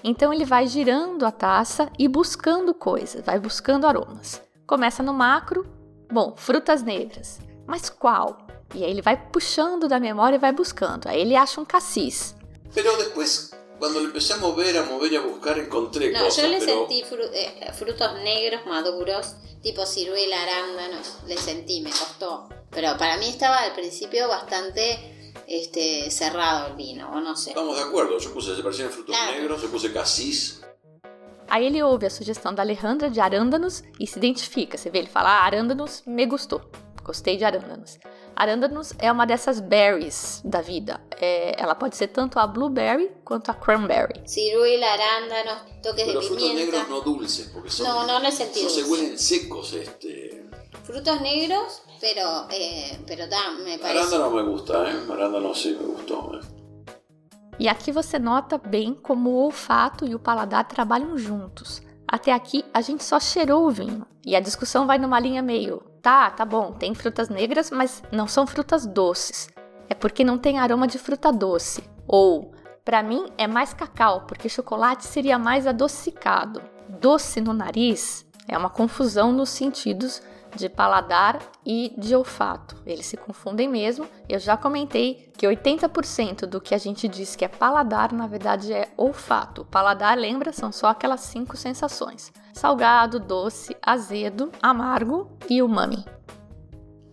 Então 0.08 0.32
ele 0.32 0.44
vai 0.44 0.68
girando 0.68 1.26
a 1.26 1.32
taça 1.32 1.90
e 1.98 2.06
buscando 2.06 2.72
coisas, 2.72 3.24
vai 3.24 3.40
buscando 3.40 3.88
aromas. 3.88 4.40
Começa 4.64 5.02
no 5.02 5.12
macro, 5.12 5.66
bom, 6.08 6.32
frutas 6.36 6.80
negras. 6.80 7.40
Mas 7.66 7.90
qual? 7.90 8.46
E 8.72 8.84
aí 8.84 8.90
ele 8.92 9.02
vai 9.02 9.16
puxando 9.16 9.88
da 9.88 9.98
memória 9.98 10.36
e 10.36 10.38
vai 10.38 10.52
buscando. 10.52 11.08
Aí 11.08 11.20
ele 11.20 11.34
acha 11.34 11.60
um 11.60 11.64
cassis. 11.64 12.36
Pero 12.72 12.96
después, 12.98 13.50
cuando 13.80 13.98
lo 13.98 14.06
empecé 14.06 14.34
a 14.34 14.36
mover, 14.36 14.76
a 14.78 14.84
mover 14.84 15.12
y 15.12 15.16
a 15.16 15.22
buscar, 15.22 15.58
encontré 15.58 16.12
no, 16.12 16.20
cosas. 16.20 16.36
yo 16.36 16.48
le 16.50 16.58
pero 16.60 16.86
sentí 16.86 17.02
fru- 17.02 17.30
eh, 17.32 17.72
frutos 17.72 18.14
negros 18.22 18.64
maduros, 18.64 19.34
tipo 19.60 19.84
ciruela, 19.86 20.36
arándanos, 20.40 21.18
le 21.26 21.36
sentí, 21.36 21.80
me 21.80 21.90
costó. 21.90 22.48
Pero 22.70 22.96
para 22.96 23.16
mí 23.16 23.28
estaba 23.28 23.58
al 23.62 23.72
principio 23.72 24.28
bastante 24.28 25.15
este, 25.46 26.10
cerrado 26.10 26.68
el 26.68 26.74
vino, 26.76 27.08
o 27.10 27.20
no 27.20 27.36
sé. 27.36 27.50
Estamos 27.50 27.76
de 27.76 27.82
acuerdo. 27.82 28.18
Yo 28.18 28.32
puse, 28.32 28.54
se 28.56 28.62
parecían 28.62 28.90
frutos 28.90 29.14
Claro. 29.14 29.32
negros, 29.32 29.62
yo 29.62 29.68
puse 29.70 29.92
cassis. 29.92 30.60
Aí 31.48 31.66
ele 31.66 31.82
ouve 31.82 32.06
a 32.06 32.10
sugestão 32.10 32.52
da 32.54 32.62
Alejandra 32.62 33.08
de 33.08 33.20
arândanos 33.20 33.84
e 34.00 34.06
se 34.06 34.18
identifica. 34.18 34.76
Você 34.76 34.90
vê, 34.90 34.98
ele 34.98 35.06
fala: 35.08 35.28
ah, 35.30 35.44
arândanos 35.44 36.02
me 36.06 36.26
gostou. 36.26 36.60
Gostei 37.04 37.36
de 37.36 37.44
arândanos. 37.44 37.98
Arândanos 38.34 38.92
é 38.98 39.10
uma 39.12 39.24
dessas 39.24 39.60
berries 39.60 40.42
da 40.44 40.60
vida. 40.60 41.00
É, 41.20 41.54
ela 41.56 41.74
pode 41.76 41.96
ser 41.96 42.08
tanto 42.08 42.38
a 42.40 42.46
blueberry 42.48 43.12
quanto 43.24 43.48
a 43.50 43.54
cranberry. 43.54 44.28
Ciruela, 44.28 44.86
arándanos, 44.88 45.62
toques 45.82 46.04
Pero 46.04 46.20
de 46.20 46.26
frutos 46.26 46.48
pimienta. 46.48 46.72
negros 46.78 46.88
no 46.90 47.00
dulces, 47.00 47.46
porque 47.46 47.70
son. 47.70 47.86
No, 47.86 48.06
no 48.06 48.18
le 48.18 48.32
sentí 48.32 48.60
son- 48.60 48.70
se 48.70 48.82
huelen 48.82 49.16
secos, 49.16 49.72
este. 49.72 50.44
Frutos 50.82 51.20
negros, 51.20 51.82
pero, 52.06 52.46
eh, 52.50 53.00
pero 53.04 53.28
ta, 53.28 53.50
me 53.64 53.78
parece. 53.78 54.14
Arándano 54.14 54.30
me 54.30 54.42
gusta, 54.42 54.88
¿eh? 54.88 54.96
Arándano 55.10 55.52
sí 55.54 55.76
me 55.78 55.86
gustó. 55.86 56.30
¿eh? 56.34 56.40
E 57.58 57.68
aqui 57.68 57.90
você 57.90 58.18
nota 58.18 58.58
bem 58.58 58.94
como 58.94 59.30
o 59.30 59.46
olfato 59.46 60.06
e 60.06 60.14
o 60.14 60.18
paladar 60.18 60.68
trabalham 60.68 61.18
juntos. 61.18 61.82
Até 62.06 62.32
aqui 62.32 62.64
a 62.72 62.80
gente 62.80 63.02
só 63.02 63.18
cheirou 63.18 63.66
o 63.66 63.70
vinho. 63.70 64.06
E 64.24 64.36
a 64.36 64.40
discussão 64.40 64.86
vai 64.86 64.98
numa 64.98 65.18
linha 65.18 65.42
meio: 65.42 65.82
tá, 66.00 66.30
tá 66.30 66.44
bom, 66.44 66.72
tem 66.72 66.94
frutas 66.94 67.28
negras, 67.28 67.72
mas 67.72 68.04
não 68.12 68.28
são 68.28 68.46
frutas 68.46 68.86
doces. 68.86 69.48
É 69.88 69.94
porque 69.94 70.22
não 70.22 70.38
tem 70.38 70.60
aroma 70.60 70.86
de 70.86 70.98
fruta 70.98 71.32
doce. 71.32 71.82
Ou, 72.06 72.52
para 72.84 73.02
mim, 73.02 73.26
é 73.36 73.48
mais 73.48 73.74
cacau, 73.74 74.26
porque 74.28 74.48
chocolate 74.48 75.04
seria 75.04 75.38
mais 75.38 75.66
adocicado. 75.66 76.62
Doce 76.88 77.40
no 77.40 77.52
nariz 77.52 78.24
é 78.46 78.56
uma 78.56 78.70
confusão 78.70 79.32
nos 79.32 79.48
sentidos 79.48 80.22
de 80.56 80.68
paladar 80.68 81.38
e 81.64 81.92
de 81.96 82.16
olfato. 82.16 82.76
Eles 82.86 83.06
se 83.06 83.16
confundem 83.16 83.68
mesmo. 83.68 84.08
Eu 84.28 84.38
já 84.38 84.56
comentei 84.56 85.30
que 85.36 85.46
80% 85.46 86.46
do 86.46 86.60
que 86.60 86.74
a 86.74 86.78
gente 86.78 87.06
diz 87.06 87.36
que 87.36 87.44
é 87.44 87.48
paladar, 87.48 88.12
na 88.12 88.26
verdade 88.26 88.72
é 88.72 88.88
olfato. 88.96 89.64
Paladar, 89.66 90.16
lembra, 90.18 90.52
são 90.52 90.72
só 90.72 90.88
aquelas 90.88 91.20
cinco 91.20 91.56
sensações: 91.56 92.32
salgado, 92.52 93.20
doce, 93.20 93.76
azedo, 93.82 94.50
amargo 94.62 95.36
e 95.48 95.62
umami. 95.62 96.04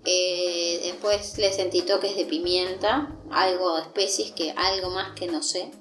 Eh, 0.05 0.79
después 0.83 1.38
le 1.38 1.51
sentí 1.53 1.81
toques 1.83 2.15
de 2.17 2.25
pimienta, 2.25 3.07
algo 3.31 3.75
de 3.75 3.81
especies 3.83 4.31
que 4.31 4.51
algo 4.51 4.89
más 4.89 5.13
que 5.13 5.27
no 5.27 5.41
sé. 5.41 5.71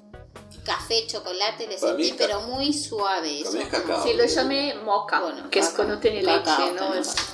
Café, 0.63 1.05
chocolate 1.07 1.67
le 1.67 1.77
sentí, 1.77 2.03
es 2.09 2.13
pero 2.13 2.39
muy 2.43 2.71
suave. 2.71 3.41
Es 3.41 3.53
eso. 3.53 3.69
cacao. 3.69 4.01
Sí, 4.01 4.13
lo 4.13 4.23
llamé 4.25 4.75
moca, 4.75 5.19
Bueno, 5.19 5.49
que 5.49 5.59
es 5.59 5.67
cacao. 5.67 5.85
cuando 5.85 5.99
tiene 5.99 6.23
Cacao, 6.23 6.57
leche, 6.67 6.71
¿no? 6.79 6.91
tenés 6.91 7.07
Es- 7.09 7.32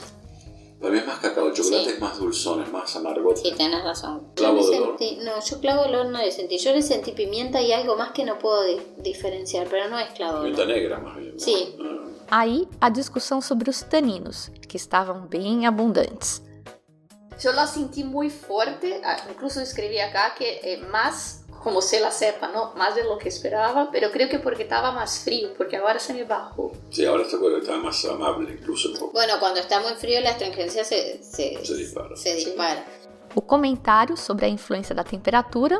mí 0.87 0.97
es 0.97 1.05
más 1.05 1.19
cacao, 1.19 1.47
el 1.47 1.53
chocolate 1.53 1.83
Sí. 1.83 1.89
es 1.91 1.99
más 1.99 2.17
dulzón, 2.17 2.61
es 2.63 2.71
más 2.71 2.95
amargote. 2.95 3.41
Sí, 3.41 3.51
tenés 3.57 3.83
razón. 3.83 4.27
Clavo 4.35 4.61
yo 4.61 4.69
de 4.69 4.77
olor. 4.79 4.97
sentí, 4.97 5.17
no, 5.25 5.31
yo 5.43 5.59
clavo 5.59 5.83
de 5.83 5.89
olor 5.89 6.05
no 6.07 6.19
le 6.19 6.31
sentí. 6.31 6.57
Yo 6.57 6.71
le 6.71 6.81
sentí 6.81 7.11
pimienta 7.11 7.61
y 7.61 7.73
algo 7.73 7.97
más 7.97 8.11
que 8.13 8.23
no 8.23 8.39
puedo 8.39 8.63
di- 8.63 8.79
diferenciar, 8.97 9.67
pero 9.69 9.89
no 9.89 9.99
es 9.99 10.09
clavo 10.11 10.37
Pimienta 10.39 10.61
olor. 10.63 10.75
negra 10.75 10.99
más 10.99 11.17
bien. 11.17 11.37
Sí. 11.39 11.75
Ah. 11.81 12.05
Aí, 12.31 12.67
a 12.79 12.89
discussão 12.89 13.41
sobre 13.41 13.69
os 13.71 13.81
taninos, 13.83 14.51
que 14.69 14.77
estavam 14.77 15.27
bem 15.27 15.65
abundantes. 15.65 16.43
Yo 17.41 17.51
la 17.53 17.65
sentí 17.67 18.03
muy 18.03 18.29
fuerte, 18.29 19.01
ah, 19.03 19.17
incluso 19.29 19.61
escribí 19.61 19.97
acá 19.99 20.35
que 20.37 20.59
eh, 20.63 20.77
más, 20.91 21.45
como 21.63 21.81
se 21.81 21.99
la 21.99 22.11
sepa, 22.11 22.47
¿no? 22.49 22.73
Más 22.75 22.95
de 22.95 23.03
lo 23.03 23.17
que 23.17 23.29
esperaba, 23.29 23.89
pero 23.91 24.11
creo 24.11 24.29
que 24.29 24.39
porque 24.39 24.63
estaba 24.63 24.91
más 24.91 25.19
frío, 25.19 25.53
porque 25.57 25.77
ahora 25.77 25.99
se 25.99 26.13
me 26.13 26.23
bajó. 26.23 26.71
Sí, 26.89 27.05
ahora 27.05 27.23
está, 27.23 27.37
está 27.57 27.77
más 27.77 28.03
amable 28.05 28.53
incluso 28.53 28.89
un 28.89 28.95
poco. 28.95 29.11
Bueno, 29.13 29.33
cuando 29.39 29.59
está 29.59 29.79
muy 29.81 29.93
frío 29.93 30.19
la 30.21 30.31
astringencia 30.31 30.83
se, 30.83 31.23
se, 31.23 31.63
Se 31.65 31.75
dispara. 31.75 32.15
se 32.15 32.35
dispara. 32.35 32.85
O 33.35 33.41
comentário 33.41 34.15
sobre 34.17 34.45
a 34.47 34.49
influência 34.49 34.95
da 34.95 35.03
temperatura 35.03 35.79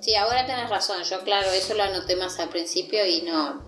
Sí, 0.00 0.14
ahora 0.14 0.46
tenés 0.46 0.68
razón. 0.70 1.02
Yo, 1.02 1.20
claro, 1.20 1.48
eso 1.50 1.74
lo 1.74 1.82
anoté 1.82 2.14
más 2.16 2.38
al 2.38 2.48
principio 2.48 3.04
y 3.06 3.22
no. 3.22 3.64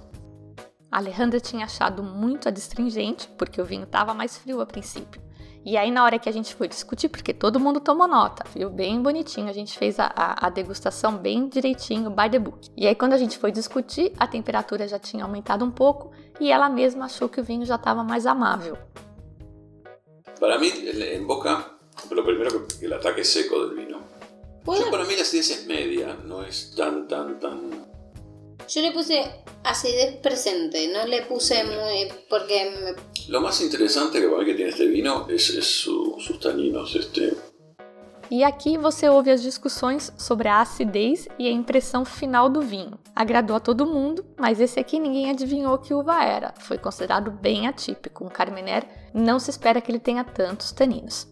A 0.90 0.98
Alejandra 0.98 1.40
tinha 1.40 1.64
achado 1.64 2.02
muito 2.02 2.48
adstringente, 2.48 3.28
porque 3.36 3.60
o 3.60 3.64
vinho 3.64 3.84
estava 3.84 4.14
mais 4.14 4.38
frio 4.38 4.60
a 4.60 4.66
princípio. 4.66 5.20
E 5.70 5.76
aí, 5.76 5.90
na 5.90 6.02
hora 6.02 6.18
que 6.18 6.30
a 6.30 6.32
gente 6.32 6.54
foi 6.54 6.66
discutir, 6.66 7.10
porque 7.10 7.34
todo 7.34 7.60
mundo 7.60 7.78
tomou 7.78 8.08
nota, 8.08 8.42
viu? 8.54 8.70
Bem 8.70 9.02
bonitinho, 9.02 9.50
a 9.50 9.52
gente 9.52 9.78
fez 9.78 10.00
a, 10.00 10.06
a- 10.16 10.46
a 10.46 10.48
degustação 10.48 11.18
bem 11.18 11.46
direitinho, 11.46 12.08
by 12.08 12.30
the 12.30 12.38
book. 12.38 12.70
E 12.74 12.86
aí, 12.86 12.94
quando 12.94 13.12
a 13.12 13.18
gente 13.18 13.36
foi 13.36 13.52
discutir, 13.52 14.10
a 14.18 14.26
temperatura 14.26 14.88
já 14.88 14.98
tinha 14.98 15.24
aumentado 15.24 15.62
um 15.66 15.70
pouco 15.70 16.10
e 16.40 16.50
ela 16.50 16.70
mesma 16.70 17.04
achou 17.04 17.28
que 17.28 17.38
o 17.38 17.44
vinho 17.44 17.66
já 17.66 17.74
estava 17.74 18.02
mais 18.02 18.24
amável. 18.24 18.78
Para 20.40 20.56
en 20.56 21.20
en 21.20 21.26
boca, 21.26 21.66
lo 22.12 22.24
primero 22.24 22.66
que, 22.66 22.86
el 22.86 22.92
ataque 22.94 23.22
seco 23.22 23.66
del 23.66 23.74
vino. 23.76 23.98
¿Puedo? 24.64 24.84
Yo 24.86 24.90
para 24.90 25.04
mí 25.04 25.16
la 25.16 25.20
acidez 25.22 25.50
es 25.50 25.66
media, 25.66 26.14
no 26.24 26.42
es 26.44 26.74
tan, 26.74 27.06
tan, 27.06 27.38
tan... 27.38 27.87
Yo 28.68 28.82
le 28.82 28.92
puse 28.92 29.24
acidez 29.64 30.16
presente, 30.16 30.88
no 30.88 31.06
le 31.06 31.22
puse 31.22 31.64
muy. 31.64 32.08
porque 32.28 32.70
me- 32.70 32.94
Lo 33.28 33.40
más 33.40 33.60
interesante 33.60 34.20
que 34.20 34.28
que 34.44 34.54
tiene 34.54 34.70
este 34.70 34.86
vino 34.86 35.26
es, 35.28 35.50
es 35.50 35.66
su- 35.66 36.16
sus 36.18 36.38
taninos. 36.40 36.94
Este, 36.94 37.34
E 38.30 38.44
aqui 38.44 38.76
você 38.76 39.08
ouve 39.08 39.30
as 39.30 39.40
discussões 39.42 40.12
sobre 40.18 40.48
a 40.48 40.60
acidez 40.60 41.26
e 41.38 41.48
a 41.48 41.50
impressão 41.50 42.04
final 42.04 42.50
do 42.50 42.60
vinho. 42.60 42.98
Agradou 43.16 43.56
a 43.56 43.60
todo 43.60 43.86
mundo, 43.86 44.22
mas 44.36 44.60
esse 44.60 44.78
aqui 44.78 44.98
ninguém 45.00 45.30
adivinhou 45.30 45.78
que 45.78 45.94
uva 45.94 46.22
era. 46.22 46.52
Foi 46.60 46.76
considerado 46.76 47.30
bem 47.30 47.66
atípico. 47.66 48.24
Um 48.24 48.28
Carmener 48.28 48.84
não 49.14 49.38
se 49.38 49.48
espera 49.50 49.80
que 49.80 49.90
ele 49.90 49.98
tenha 49.98 50.24
tantos 50.24 50.72
taninos. 50.72 51.26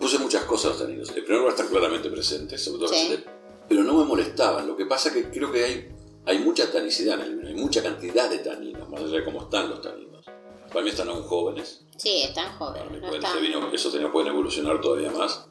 puse 0.00 0.18
muchas 0.18 0.44
cosas 0.44 0.72
los 0.72 0.78
taninos. 0.80 1.08
El 1.14 1.24
primero 1.24 1.48
están 1.48 1.68
claramente 1.68 2.08
presentes, 2.10 2.62
sobre 2.62 2.78
todo 2.80 2.88
Sí. 2.88 2.94
acidez, 3.02 3.24
pero 3.68 3.84
no 3.84 3.94
me 3.94 4.04
molestaban. 4.04 4.66
Lo 4.66 4.76
que 4.76 4.86
pasa 4.86 5.12
que 5.12 5.24
creo 5.30 5.52
que 5.52 5.62
hay, 5.64 5.93
hay 6.26 6.38
mucha 6.38 6.70
tanicidad 6.70 7.14
en 7.20 7.26
el 7.26 7.36
vino, 7.36 7.48
hay 7.48 7.54
mucha 7.54 7.82
cantidad 7.82 8.30
de 8.30 8.38
taninos, 8.38 8.88
más 8.88 9.00
allá 9.02 9.18
de 9.18 9.24
cómo 9.24 9.42
están 9.42 9.68
los 9.70 9.80
taninos. 9.82 10.24
Para 10.72 10.82
mí 10.84 10.90
están 10.90 11.08
aún 11.08 11.22
jóvenes. 11.22 11.84
Sí, 11.96 12.22
están 12.22 12.56
jóvenes. 12.58 12.90
No 12.90 13.00
pueden, 13.08 13.14
están... 13.16 13.32
ese 13.38 13.40
vino, 13.40 13.70
esos 13.72 13.92
taninos 13.92 14.12
pueden 14.12 14.28
evolucionar 14.32 14.80
todavía 14.80 15.10
más. 15.10 15.46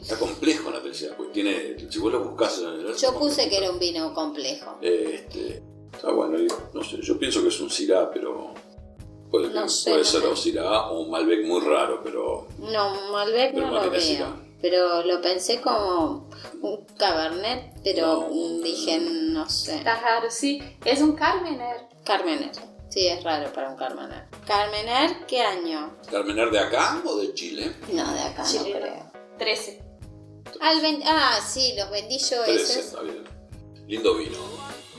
Está 0.00 0.18
complejo 0.18 0.68
en 0.68 0.74
la 0.74 0.80
tanicidad, 0.82 1.16
pues 1.16 1.32
tiene, 1.32 1.76
si 1.90 1.98
vos 1.98 2.12
lo 2.12 2.20
buscas... 2.24 2.60
Yo 3.00 3.14
puse 3.18 3.48
que 3.48 3.56
era 3.58 3.70
un 3.70 3.78
vino 3.78 4.14
complejo. 4.14 4.78
Este, 4.80 5.62
está 5.92 6.10
bueno, 6.12 6.38
no 6.72 6.82
sé, 6.84 6.98
yo 7.02 7.18
pienso 7.18 7.42
que 7.42 7.48
es 7.48 7.60
un 7.60 7.68
Syrah, 7.70 8.10
pero 8.10 8.54
puede, 9.30 9.50
No 9.50 9.64
que- 9.64 9.68
sé, 9.68 9.90
puede 9.90 10.02
no 10.02 10.08
ser 10.08 10.22
sé. 10.22 10.28
un 10.28 10.36
Syrah 10.36 10.88
o 10.90 11.00
un 11.02 11.10
Malbec 11.10 11.44
muy 11.46 11.60
raro, 11.60 12.00
pero 12.02 12.46
No, 12.58 13.12
Malbec 13.12 13.54
Pero 13.54 13.66
no 13.70 13.84
lo 13.84 13.90
veo. 13.90 14.00
Syrah. 14.00 14.36
Pero 14.60 15.02
lo 15.04 15.20
pensé 15.20 15.60
como 15.60 16.28
un 16.62 16.84
Cabernet, 16.96 17.74
pero 17.84 18.28
No. 18.28 18.62
dije, 18.62 18.98
no 19.00 19.48
sé. 19.48 19.76
Está 19.76 20.00
raro, 20.00 20.30
sí. 20.30 20.60
Es 20.84 21.00
un 21.00 21.12
Carmener. 21.14 21.86
Carmener. 22.04 22.50
Sí, 22.88 23.06
es 23.06 23.22
raro 23.22 23.52
para 23.52 23.70
un 23.70 23.76
Carmener. 23.76 24.24
¿Carmener 24.46 25.26
qué 25.26 25.42
año? 25.42 25.94
¿Carmener 26.10 26.50
de 26.50 26.58
acá 26.58 27.00
o 27.06 27.16
de 27.18 27.34
Chile? 27.34 27.72
No, 27.92 28.12
de 28.12 28.20
acá 28.20 28.42
Chileno. 28.44 28.80
no 28.80 28.80
creo. 28.80 29.12
13. 29.38 29.82
Al 30.60 30.80
ven- 30.80 31.02
ah, 31.06 31.38
sí, 31.46 31.74
los 31.76 31.90
vendí 31.90 32.18
yo 32.18 32.42
13, 32.44 32.62
esos. 32.62 32.76
está 32.86 33.02
bien. 33.02 33.24
Lindo 33.86 34.14
vino. 34.16 34.38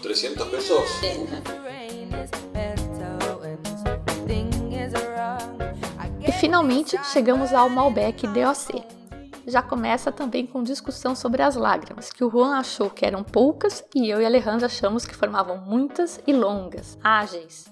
300 0.01 0.47
pesos. 0.47 0.83
E 6.21 6.31
finalmente 6.33 6.97
chegamos 7.13 7.53
ao 7.53 7.69
Malbec 7.69 8.21
DOC. 8.27 8.98
Já 9.47 9.61
começa 9.61 10.11
também 10.11 10.45
com 10.45 10.63
discussão 10.63 11.15
sobre 11.15 11.41
as 11.41 11.55
lágrimas, 11.55 12.11
que 12.11 12.23
o 12.23 12.29
Juan 12.29 12.57
achou 12.57 12.89
que 12.89 13.05
eram 13.05 13.23
poucas 13.23 13.83
e 13.95 14.09
eu 14.09 14.21
e 14.21 14.25
Alejandra 14.25 14.67
achamos 14.67 15.05
que 15.05 15.15
formavam 15.15 15.57
muitas 15.57 16.19
e 16.27 16.33
longas, 16.33 16.97
ágeis. 17.03 17.65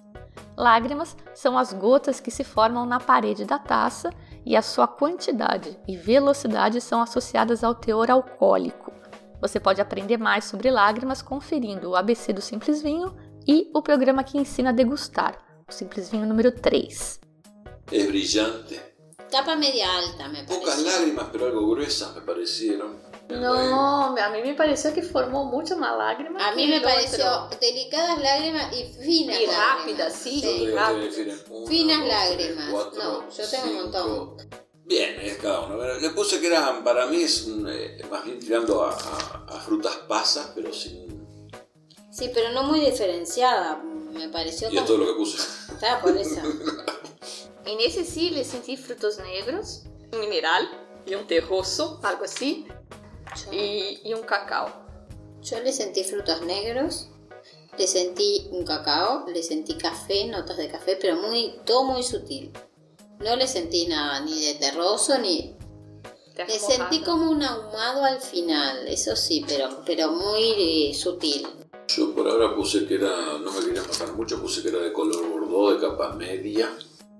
Lágrimas 0.56 1.16
são 1.36 1.58
as 1.58 1.72
gotas 1.72 2.20
que 2.20 2.32
se 2.32 2.44
formam 2.44 2.86
na 2.86 3.00
parede 3.00 3.46
da 3.46 3.60
taça 3.60 4.10
e 4.46 4.56
a 4.56 4.62
sua 4.62 4.88
quantidade 4.88 5.78
e 5.88 5.96
velocidade 5.96 6.82
são 6.82 7.02
associadas 7.02 7.64
ao 7.64 7.76
teor 7.76 8.10
alcoólico. 8.10 8.92
Você 9.40 9.60
pode 9.60 9.80
aprender 9.80 10.18
mais 10.18 10.46
sobre 10.46 10.72
lágrimas 10.72 11.22
conferindo 11.22 11.92
o 11.92 11.96
ABC 11.96 12.34
do 12.34 12.42
Simples 12.42 12.82
Vinho 12.82 13.16
e 13.48 13.70
o 13.74 13.82
programa 13.82 14.24
que 14.24 14.38
ensina 14.38 14.70
a 14.70 14.74
degustar, 14.74 15.38
o 15.70 15.72
Simples 15.72 16.10
Vinho 16.10 16.26
número 16.26 16.52
3. 16.52 17.20
Es 17.92 18.08
brillante. 18.08 18.87
Tapa 19.32 19.56
media 19.56 19.98
alta, 19.98 20.28
me 20.30 20.44
Pocas 20.44 20.76
parece. 20.76 20.84
lágrimas, 21.00 21.28
pero 21.32 21.48
algo 21.48 21.68
gruesas 21.70 22.16
me 22.16 22.22
parecieron. 22.22 22.98
No, 23.30 24.16
a 24.18 24.30
mí 24.30 24.42
me 24.42 24.54
pareció 24.54 24.94
que 24.94 25.02
formó 25.04 25.44
mucho 25.46 25.76
más 25.78 25.98
lágrimas. 25.98 26.42
A 26.44 26.56
mí 26.56 26.66
me 26.68 26.80
pareció 26.80 27.26
otro. 27.46 27.58
delicadas 27.60 28.20
lágrimas 28.22 28.74
y 28.74 28.84
finas 28.86 29.38
Y 29.42 29.46
lágrimas. 29.48 29.78
rápidas, 29.80 30.14
sí. 30.14 30.42
Definen 30.42 31.40
una, 31.50 31.68
Finas 31.68 31.98
dos, 32.00 32.08
tres, 32.08 32.08
lágrimas. 32.08 32.70
cuatro, 32.72 33.04
No, 33.04 33.30
yo 33.30 33.50
tengo 33.50 33.68
un 33.68 33.76
montón. 33.76 34.38
Bien, 34.86 35.20
es 35.22 35.38
cada 35.40 35.60
uno. 35.66 35.84
Le 36.00 36.10
puse 36.12 36.40
que 36.40 36.48
eran, 36.48 36.82
para 36.86 37.08
mí 37.08 37.22
es 37.22 37.44
un, 37.48 37.68
eh, 37.70 38.02
más 38.10 38.24
bien 38.24 38.40
tirando 38.40 38.84
a, 38.86 38.92
a- 38.92 39.46
a 39.50 39.60
frutas 39.60 39.96
pasas, 40.08 40.52
pero 40.56 40.72
sin... 40.74 41.06
Sí, 42.10 42.32
pero 42.34 42.52
no 42.54 42.64
muy 42.64 42.80
diferenciada. 42.80 43.84
Me 43.84 44.30
pareció 44.30 44.70
Y 44.72 44.78
es 44.78 44.86
todo 44.86 45.00
lo 45.00 45.06
que 45.08 45.14
puse. 45.14 45.38
Estaba 45.74 46.00
por 46.02 46.16
eso. 46.18 46.42
En 47.68 47.82
ese 47.82 48.06
sí 48.06 48.30
le 48.30 48.46
sentí 48.46 48.78
frutos 48.78 49.20
negros, 49.20 49.84
un 50.14 50.22
mineral 50.22 50.70
y 51.06 51.16
un 51.16 51.28
terroso, 51.28 52.00
algo 52.02 52.24
así, 52.24 52.66
Yo, 53.46 53.52
y, 53.54 54.00
y 54.06 54.14
un 54.14 54.22
cacao. 54.22 54.72
yo 55.42 55.60
le 55.60 55.74
sentí 55.74 56.06
frutos 56.06 56.42
negros, 56.44 57.10
le 57.78 57.88
sentí 57.88 58.48
un 58.52 58.64
cacao, 58.66 59.26
le 59.28 59.44
sentí 59.44 59.76
café, 59.76 60.26
notas 60.28 60.56
de 60.56 60.70
café, 60.70 60.98
pero 61.00 61.18
muy 61.18 61.56
todo 61.66 61.84
muy 61.84 62.04
sutil. 62.04 62.52
No 63.20 63.36
le 63.36 63.48
sentí 63.48 63.86
nada, 63.88 64.22
ni 64.22 64.40
de 64.46 64.54
terroso, 64.56 65.18
ni... 65.18 65.54
Terra 66.36 66.48
Le 66.54 66.60
sentí 66.60 67.00
mojada. 67.00 67.06
como 67.06 67.32
un 67.32 67.44
ahumado 67.44 68.06
al 68.06 68.22
final, 68.22 68.88
eso 68.88 69.16
sí, 69.16 69.44
pero, 69.48 69.82
pero 69.86 70.12
muy 70.12 70.54
eh, 70.90 70.94
sutil. 70.94 71.46
Yo 71.88 72.14
por 72.14 72.30
ahora 72.30 72.56
puse 72.56 72.86
que 72.86 72.96
era, 72.96 73.40
no 73.40 73.52
me 73.52 73.60
quería 73.66 73.82
matar 73.82 74.14
mucho, 74.14 74.40
puse 74.42 74.62
que 74.62 74.70
era 74.70 74.78
de 74.80 74.94
color 74.94 75.28
bordó, 75.28 75.74
de 75.74 75.80
capa 75.82 76.14
media. 76.14 76.72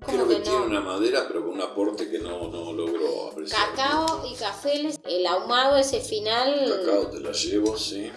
¿Cómo 0.04 0.12
Creo 0.12 0.28
que, 0.28 0.34
que 0.36 0.40
tiene 0.42 0.58
no? 0.60 0.66
una 0.66 0.80
madera, 0.80 1.24
pero 1.26 1.44
con 1.44 1.54
un 1.54 1.60
aporte 1.60 2.08
que 2.08 2.18
no, 2.20 2.48
no 2.48 2.72
logro 2.72 3.30
apreciar. 3.32 3.70
Cacao 3.74 4.24
y 4.30 4.34
café, 4.36 4.88
el 5.04 5.26
ahumado 5.26 5.76
ese 5.76 6.00
final... 6.00 6.54
Cacao 6.84 7.06
te 7.10 7.20
la 7.20 7.32
llevo, 7.32 7.76
sí. 7.76 8.10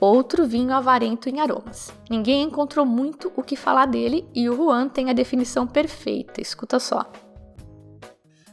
Outro 0.00 0.46
vinho 0.48 0.74
avarento 0.74 1.28
em 1.28 1.38
aromas. 1.38 1.92
Ninguém 2.10 2.42
encontrou 2.42 2.84
muito 2.84 3.30
o 3.36 3.42
que 3.42 3.54
falar 3.54 3.86
dele 3.86 4.26
e 4.34 4.48
o 4.48 4.56
Juan 4.56 4.88
tem 4.88 5.08
a 5.10 5.12
definição 5.12 5.64
perfeita, 5.66 6.40
escuta 6.40 6.80
só. 6.80 7.08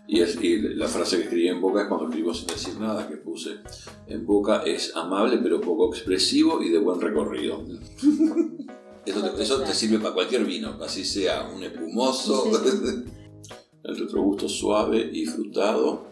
Y, 0.07 0.21
es- 0.21 0.35
y 0.41 0.59
la 0.75 0.87
frase 0.87 1.17
que 1.17 1.23
escribí 1.23 1.47
en 1.47 1.59
boca 1.61 1.81
es 1.83 1.87
cuando 1.87 2.05
escribo 2.07 2.33
sin 2.35 2.47
decir 2.47 2.79
nada, 2.79 3.07
que 3.07 3.17
puse 3.17 3.59
en 4.07 4.25
boca 4.25 4.63
es 4.63 4.95
amable 4.95 5.37
pero 5.39 5.59
poco 5.61 5.87
expresivo 5.89 6.61
y 6.61 6.69
de 6.69 6.77
buen 6.79 6.99
recorrido. 7.01 7.63
Eso 9.05 9.21
te, 9.23 9.41
eso 9.43 9.61
te 9.61 9.73
sirve 9.73 9.99
para 9.99 10.13
cualquier 10.13 10.45
vino, 10.45 10.77
así 10.83 11.03
sea 11.03 11.49
un 11.49 11.63
espumoso, 11.63 12.45
el 13.83 13.97
retrogusto 13.97 14.47
suave 14.49 15.09
y 15.11 15.25
frutado, 15.25 16.07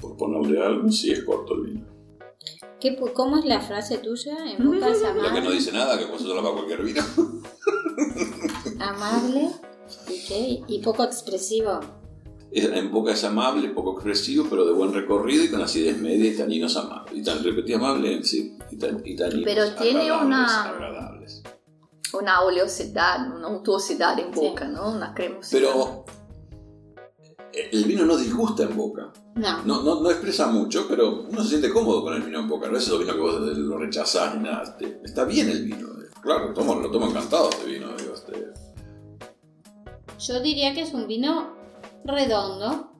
por 0.00 0.16
ponerle 0.16 0.62
algo, 0.64 0.90
si 0.90 1.12
es 1.12 1.22
corto 1.24 1.54
el 1.54 1.60
vino. 1.62 1.86
¿Qué, 2.80 2.96
¿Cómo 3.14 3.38
es 3.38 3.44
la 3.44 3.60
frase 3.60 3.98
tuya? 3.98 4.36
En 4.50 4.64
boca 4.64 4.90
es 4.90 5.00
La 5.02 5.12
que 5.12 5.14
no 5.20 5.28
amable, 5.30 5.52
dice 5.54 5.70
nada, 5.72 5.96
que 5.98 6.06
puedes 6.06 6.22
usarla 6.22 6.42
para 6.42 6.54
cualquier 6.54 6.82
vino. 6.82 7.02
amable 8.80 9.50
¿y, 10.08 10.26
qué? 10.26 10.60
y 10.66 10.78
poco 10.80 11.04
expresivo. 11.04 11.78
en 12.50 12.90
boca 12.90 13.12
es 13.12 13.22
amable, 13.24 13.68
poco 13.70 13.92
expresivo, 13.94 14.46
pero 14.50 14.64
de 14.66 14.72
buen 14.72 14.92
recorrido 14.92 15.44
y 15.44 15.48
con 15.50 15.62
acidez 15.62 15.98
media 16.00 16.30
y 16.32 16.36
taninos 16.36 16.76
amables. 16.76 17.16
Y 17.16 17.22
tan, 17.22 17.42
repetí 17.44 17.72
amable, 17.72 18.22
sí, 18.24 18.56
y, 18.70 18.76
tan, 18.76 19.00
y 19.04 19.14
taninos 19.16 19.44
Pero 19.44 19.74
tiene 19.76 20.00
agradables, 20.10 20.26
una- 20.26 20.64
agradables. 20.64 21.42
Una 22.14 22.42
oleosidade, 22.42 23.28
una 23.30 23.48
untuosidade 23.48 24.22
em 24.22 24.30
boca, 24.30 24.66
não? 24.66 24.94
Una 24.96 25.12
cremosidade. 25.14 25.66
Pero 25.66 26.04
el 27.52 27.84
vino 27.84 28.04
no 28.04 28.16
disgusta 28.16 28.64
en 28.64 28.76
boca. 28.76 29.12
No. 29.34 29.62
No, 29.64 29.82
no, 29.82 30.00
no 30.00 30.10
expresa 30.10 30.46
mucho, 30.46 30.86
pero 30.88 31.22
uno 31.22 31.42
se 31.42 31.50
siente 31.50 31.70
cómodo 31.70 32.02
con 32.02 32.14
el 32.14 32.22
vino 32.22 32.40
en 32.40 32.48
boca. 32.48 32.68
No 32.68 32.76
es 32.76 32.88
el 32.88 32.98
vino 32.98 33.14
que 33.14 33.20
vos 33.20 33.34
lo 33.40 33.78
rechazás 33.78 34.34
ni 34.34 34.42
nada. 34.42 34.62
Este, 34.62 35.00
Está 35.04 35.24
bien 35.24 35.48
el 35.48 35.64
vino. 35.64 35.88
Claro, 36.22 36.52
tomo, 36.54 36.74
lo 36.76 36.90
tomo 36.90 37.06
encantado 37.06 37.50
este 37.50 37.66
vino. 37.66 37.88
Digo, 37.96 38.14
este, 38.14 38.52
Yo 40.18 40.40
diría 40.40 40.72
que 40.72 40.82
es 40.82 40.92
un 40.92 41.06
vino 41.08 41.56
redondo, 42.04 42.92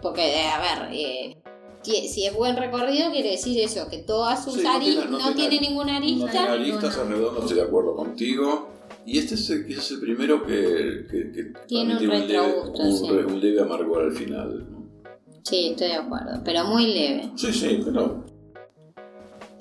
porque, 0.00 0.42
eh, 0.42 0.48
a 0.48 0.60
ver, 0.60 0.92
eh, 0.92 1.42
si 1.82 2.24
es 2.26 2.34
buen 2.34 2.56
recorrido, 2.56 3.10
quiere 3.10 3.30
decir 3.32 3.58
eso, 3.62 3.88
que 3.88 3.98
todas 3.98 4.44
sus 4.44 4.54
Sí, 4.54 4.62
no 4.62 4.70
aristas 4.72 5.10
no, 5.10 5.18
no 5.18 5.34
tiene, 5.34 5.60
ninguna 5.60 5.92
no 5.92 5.98
arista. 5.98 6.30
tiene 6.30 6.48
aristas, 6.48 6.96
es 6.96 7.06
redondo, 7.08 7.40
estoy 7.40 7.56
de 7.56 7.62
acuerdo 7.62 7.96
contigo. 7.96 8.68
Y 9.06 9.18
este 9.18 9.36
es 9.36 9.48
el, 9.50 9.66
quizás 9.66 9.90
el 9.92 10.00
primero 10.00 10.44
que, 10.44 11.06
que, 11.10 11.32
que 11.32 11.52
Tiene 11.66 11.96
un 11.96 12.02
un 12.10 12.28
leve, 12.28 12.40
un, 12.74 12.92
sí. 12.96 13.08
re- 13.08 13.24
un 13.24 13.40
leve 13.40 13.60
amargor 13.62 14.02
al 14.04 14.12
final. 14.12 14.70
¿no? 14.70 14.86
Sí, 15.44 15.68
estoy 15.70 15.88
de 15.88 15.94
acuerdo, 15.94 16.42
pero 16.44 16.64
muy 16.64 16.86
leve. 16.92 17.30
Sí, 17.36 17.52
sí, 17.52 17.80
pero 17.84 18.24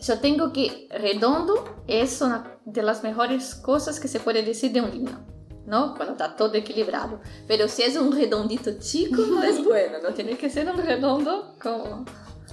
Yo 0.02 0.20
tengo 0.20 0.52
que 0.52 0.88
redondo 0.92 1.64
es 1.88 2.22
una 2.22 2.58
de 2.66 2.84
las 2.84 3.04
mejores 3.04 3.56
cosas 3.56 4.00
que 4.02 4.08
se 4.10 4.20
puede 4.20 4.44
decir 4.44 4.72
de 4.74 4.82
un 4.82 4.92
vino, 4.92 5.26
¿no? 5.68 5.94
Cuando 5.96 6.14
está 6.14 6.36
todo 6.36 6.54
equilibrado. 6.56 7.20
Pero 7.48 7.68
si 7.68 7.84
es 7.84 7.96
un 7.96 8.12
redondito 8.12 8.72
chico, 8.80 9.22
no 9.22 9.44
es 9.44 9.64
bueno, 9.64 9.98
no 10.02 10.14
tiene 10.16 10.36
que 10.38 10.50
ser 10.50 10.68
un 10.70 10.78
redondo 10.78 11.54
como... 11.62 12.06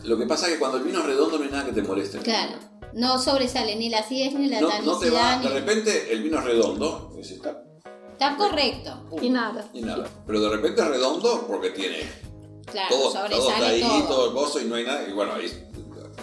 lo 0.04 0.18
que 0.18 0.26
pasa 0.26 0.46
es 0.48 0.54
que 0.54 0.58
cuando 0.58 0.76
el 0.78 0.84
vino 0.84 0.98
es 0.98 1.06
redondo 1.06 1.38
no 1.38 1.44
hay 1.44 1.50
nada 1.50 1.64
que 1.64 1.72
te 1.72 1.82
moleste. 1.82 2.18
Claro, 2.18 2.52
no 2.92 3.18
sobresale 3.18 3.76
ni 3.76 3.88
la 3.88 4.00
acidez 4.00 4.34
ni 4.34 4.48
la 4.48 4.60
No, 4.60 4.68
no 4.82 4.98
te 4.98 5.10
va, 5.10 5.20
tanicidad. 5.20 5.38
de 5.40 5.48
ni- 5.48 5.54
repente 5.54 6.12
el 6.12 6.22
vino 6.22 6.38
es 6.40 6.44
redondo, 6.44 7.10
y 7.14 7.18
dices, 7.18 7.36
está, 7.38 7.62
Está 8.12 8.36
correcto, 8.36 9.08
Y 9.22 9.28
nada. 9.30 9.68
y 9.72 9.80
nada. 9.82 10.06
Pero 10.26 10.40
de 10.40 10.48
repente 10.50 10.80
es 10.82 10.86
redondo 10.88 11.46
porque 11.48 11.70
tiene 11.70 11.98
claro, 12.66 12.88
todo, 12.94 13.12
todo 13.12 13.24
está 13.24 13.38
sobresale 13.40 13.66
ahí, 13.66 13.80
todo. 13.82 14.02
todo 14.06 14.26
el 14.28 14.32
coso 14.34 14.60
y 14.60 14.64
no 14.66 14.74
hay 14.76 14.84
nada. 14.84 15.08
Y 15.08 15.12
bueno, 15.12 15.32
ahí, 15.34 15.50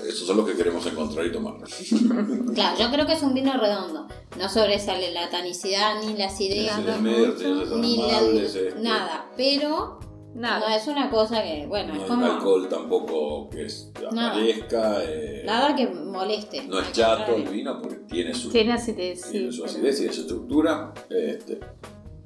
esos 0.08 0.28
son 0.28 0.38
los 0.38 0.48
que 0.48 0.56
queremos 0.56 0.86
encontrar 0.86 1.26
y 1.26 1.32
tomar. 1.32 1.56
Claro, 2.54 2.78
yo 2.80 2.92
creo 2.92 3.06
que 3.06 3.14
es 3.14 3.22
un 3.24 3.34
vino 3.34 3.54
redondo. 3.58 4.08
No 4.38 4.50
sobresale 4.50 5.12
la 5.12 5.30
tanicidad, 5.30 6.02
ni 6.04 6.16
la 6.18 6.26
acidez, 6.26 6.78
Ni 6.78 6.84
la 6.84 6.98
ni, 6.98 7.98
las 7.98 8.22
la 8.24 8.42
este. 8.42 8.76
nada. 8.82 9.26
Pero 9.38 10.00
Nada. 10.34 10.60
no 10.70 10.76
es 10.76 10.88
una 10.88 11.10
cosa 11.10 11.42
que, 11.44 11.66
bueno, 11.68 11.94
No 11.94 11.96
es 11.96 12.02
hay 12.04 12.08
como 12.10 12.26
alcohol 12.26 12.68
tampoco 12.70 13.50
que 13.50 13.66
es- 13.66 13.92
Nada. 14.12 14.32
aparezca. 14.32 15.04
eh, 15.04 15.44
nada 15.46 15.76
que 15.76 15.88
moleste. 15.88 16.64
no 16.68 16.80
es 16.80 16.92
chato 16.92 17.36
el 17.36 17.44
vino 17.50 17.82
porque 17.82 17.98
tiene 18.10 18.34
su, 18.34 18.50
Tiene 18.50 18.74
acidez, 18.74 19.30
tiene 19.30 19.52
sí. 19.52 19.58
su 19.58 19.66
acidez 19.66 20.00
y 20.02 20.10
su 20.14 20.22
estructura. 20.22 20.94
Este, 21.10 21.60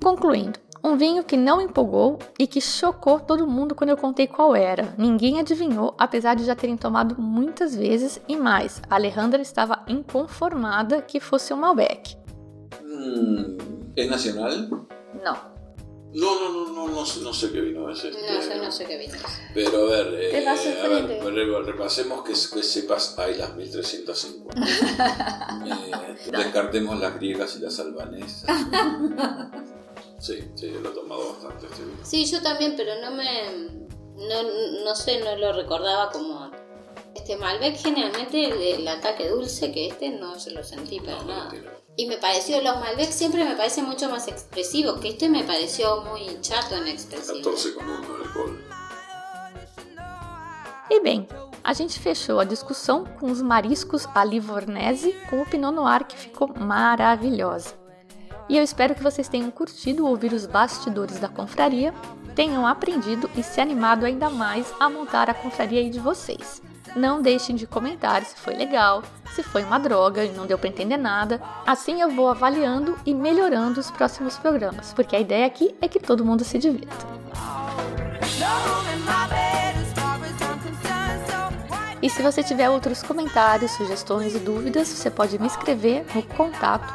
Concluindo, 0.02 0.60
um 0.86 0.96
vinho 0.98 1.24
que 1.24 1.36
não 1.36 1.60
empolgou 1.62 2.20
e 2.38 2.46
que 2.48 2.62
chocou 2.62 3.20
todo 3.20 3.48
mundo 3.48 3.74
quando 3.76 3.90
eu 3.90 3.98
contei 3.98 4.28
qual 4.28 4.56
era. 4.56 4.94
Ninguém 4.98 5.40
adivinhou, 5.40 5.96
apesar 5.98 6.36
de 6.36 6.46
já 6.46 6.56
terem 6.56 6.78
tomado 6.78 7.20
muitas 7.20 7.76
vezes 7.76 8.22
e 8.28 8.36
mais. 8.36 8.82
A 8.90 8.96
Alejandra 8.96 9.42
estava 9.42 9.84
inconformada 9.88 11.02
que 11.02 11.20
fosse 11.20 11.54
um 11.54 11.58
Malbec. 11.58 12.16
mm, 12.84 13.58
¿Es 13.96 14.10
nacional? 14.10 14.52
No. 15.24 15.56
No, 16.18 16.40
no, 16.40 16.50
no, 16.54 16.74
no, 16.74 16.88
no, 16.96 17.06
sé- 17.06 17.20
no 17.22 17.34
sé 17.34 17.52
qué 17.52 17.60
vino 17.60 17.90
es 17.90 18.02
este. 18.02 18.22
No, 18.22 18.42
yo 18.56 18.64
no 18.64 18.72
sé 18.72 18.86
qué 18.86 18.98
vino 18.98 19.16
es. 19.16 19.22
Pero 19.54 19.78
a 19.86 19.90
ver, 19.90 20.08
eh, 20.14 20.30
Te 20.32 20.48
a 20.48 20.88
ver, 20.88 21.34
re- 21.34 21.64
repasemos 21.64 22.22
que, 22.24 22.32
que 22.32 22.64
sepas, 22.64 23.20
hay 23.20 23.38
las 23.38 23.54
1350. 23.56 24.62
Eh, 25.66 26.32
descartemos 26.32 27.00
las 27.00 27.16
griegas 27.16 27.56
y 27.58 27.60
las 27.60 27.80
albanesas. 27.80 28.46
Sí, 30.26 30.44
sí, 30.56 30.72
lo 30.72 30.90
he 30.90 30.94
tomado 30.94 31.34
bastante 31.34 31.68
este 31.68 31.86
vino. 31.86 31.98
Sí, 32.04 32.26
yo 32.26 32.42
también, 32.42 32.74
pero 32.76 33.00
no 33.00 33.12
me. 33.12 33.86
No, 34.16 34.84
no 34.84 34.96
sé, 34.96 35.20
no 35.24 35.36
lo 35.36 35.54
recordaba 35.54 36.10
como. 36.10 36.50
Este 37.14 37.38
Malbec, 37.38 37.78
generalmente 37.78 38.46
el, 38.46 38.80
el 38.82 38.88
ataque 38.88 39.30
dulce 39.30 39.72
que 39.72 39.88
este 39.88 40.10
no 40.10 40.38
se 40.40 40.50
lo 40.52 40.64
sentí 40.64 41.00
para 41.00 41.20
No, 41.20 41.26
nada. 41.26 41.54
Y 41.96 42.08
me 42.08 42.18
pareció, 42.18 42.60
los 42.62 42.76
Malbec 42.80 43.12
siempre 43.12 43.46
me 43.46 43.56
parecen 43.56 43.86
mucho 43.86 44.10
más 44.10 44.28
expresivos, 44.28 45.00
que 45.00 45.10
este 45.10 45.30
me 45.30 45.44
pareció 45.44 46.02
muy 46.02 46.42
chato 46.42 46.76
en 46.76 46.88
expresivo. 46.88 47.38
14 47.38 47.76
con 47.76 47.88
1 47.88 48.02
de 48.02 48.24
alcohol. 48.24 48.60
E 50.90 51.00
bem, 51.02 51.28
a 51.64 51.74
gente 51.74 52.00
fechou 52.00 52.40
a 52.40 52.44
discussão 52.44 53.06
com 53.06 53.32
os 53.32 53.42
mariscos 53.44 54.08
à 54.16 54.26
livornese 54.26 55.14
com 55.30 55.42
o 55.42 55.46
Pinot 55.46 55.74
Noir 55.74 56.06
que 56.06 56.18
ficou 56.18 56.48
maravilhosa. 56.48 57.85
E 58.48 58.58
eu 58.58 58.64
espero 58.64 58.94
que 58.94 59.04
vocês 59.04 59.28
tenham 59.28 59.50
curtido 59.50 60.06
ouvir 60.06 60.32
os 60.32 60.46
bastidores 60.46 61.20
da 61.20 61.28
confraria, 61.28 61.94
tenham 62.36 62.68
aprendido 62.68 63.30
e 63.36 63.42
se 63.42 63.60
animado 63.60 64.06
ainda 64.06 64.30
mais 64.30 64.72
a 64.80 64.90
montar 64.90 65.30
a 65.30 65.34
confraria 65.34 65.80
aí 65.80 65.90
de 65.90 66.00
vocês. 66.00 66.62
Não 66.96 67.22
deixem 67.22 67.56
de 67.56 67.68
comentar 67.68 68.24
se 68.24 68.38
foi 68.38 68.54
legal, 68.54 69.04
se 69.34 69.44
foi 69.44 69.64
uma 69.64 69.80
droga 69.80 70.24
e 70.24 70.32
não 70.32 70.46
deu 70.46 70.58
para 70.58 70.70
entender 70.70 70.98
nada. 70.98 71.42
Assim 71.66 72.02
eu 72.02 72.10
vou 72.10 72.30
avaliando 72.30 72.98
e 73.06 73.14
melhorando 73.14 73.80
os 73.80 73.92
próximos 73.92 74.38
programas, 74.38 74.94
porque 74.94 75.16
a 75.16 75.20
ideia 75.20 75.46
aqui 75.46 75.76
é 75.82 75.88
que 75.88 76.00
todo 76.00 76.24
mundo 76.24 76.44
se 76.44 76.58
divirta. 76.58 77.06
E 82.06 82.10
se 82.10 82.22
você 82.22 82.44
tiver 82.44 82.70
outros 82.70 83.02
comentários, 83.02 83.72
sugestões 83.72 84.36
e 84.36 84.38
dúvidas, 84.38 84.88
você 84.88 85.10
pode 85.10 85.40
me 85.40 85.48
escrever 85.48 86.06
no 86.14 86.22
contato 86.22 86.94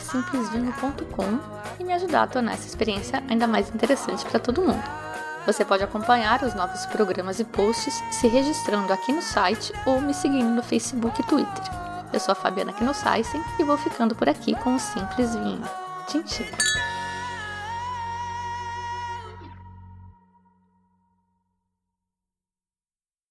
simplesvinho.com 0.00 1.40
e 1.80 1.82
me 1.82 1.92
ajudar 1.92 2.22
a 2.22 2.26
tornar 2.28 2.52
essa 2.52 2.68
experiência 2.68 3.20
ainda 3.28 3.48
mais 3.48 3.68
interessante 3.74 4.24
para 4.24 4.38
todo 4.38 4.62
mundo. 4.62 4.80
Você 5.44 5.64
pode 5.64 5.82
acompanhar 5.82 6.40
os 6.44 6.54
novos 6.54 6.86
programas 6.86 7.40
e 7.40 7.44
posts 7.44 8.00
se 8.12 8.28
registrando 8.28 8.92
aqui 8.92 9.12
no 9.12 9.22
site 9.22 9.72
ou 9.84 10.00
me 10.00 10.14
seguindo 10.14 10.50
no 10.50 10.62
Facebook 10.62 11.20
e 11.20 11.24
Twitter. 11.24 11.64
Eu 12.12 12.20
sou 12.20 12.30
a 12.30 12.36
Fabiana 12.36 12.72
Knossaisen 12.72 13.42
e 13.58 13.64
vou 13.64 13.76
ficando 13.76 14.14
por 14.14 14.28
aqui 14.28 14.54
com 14.54 14.76
o 14.76 14.78
Simples 14.78 15.34
Vinho. 15.34 15.68
Tchim, 16.06 16.22
tchim. 16.22 16.93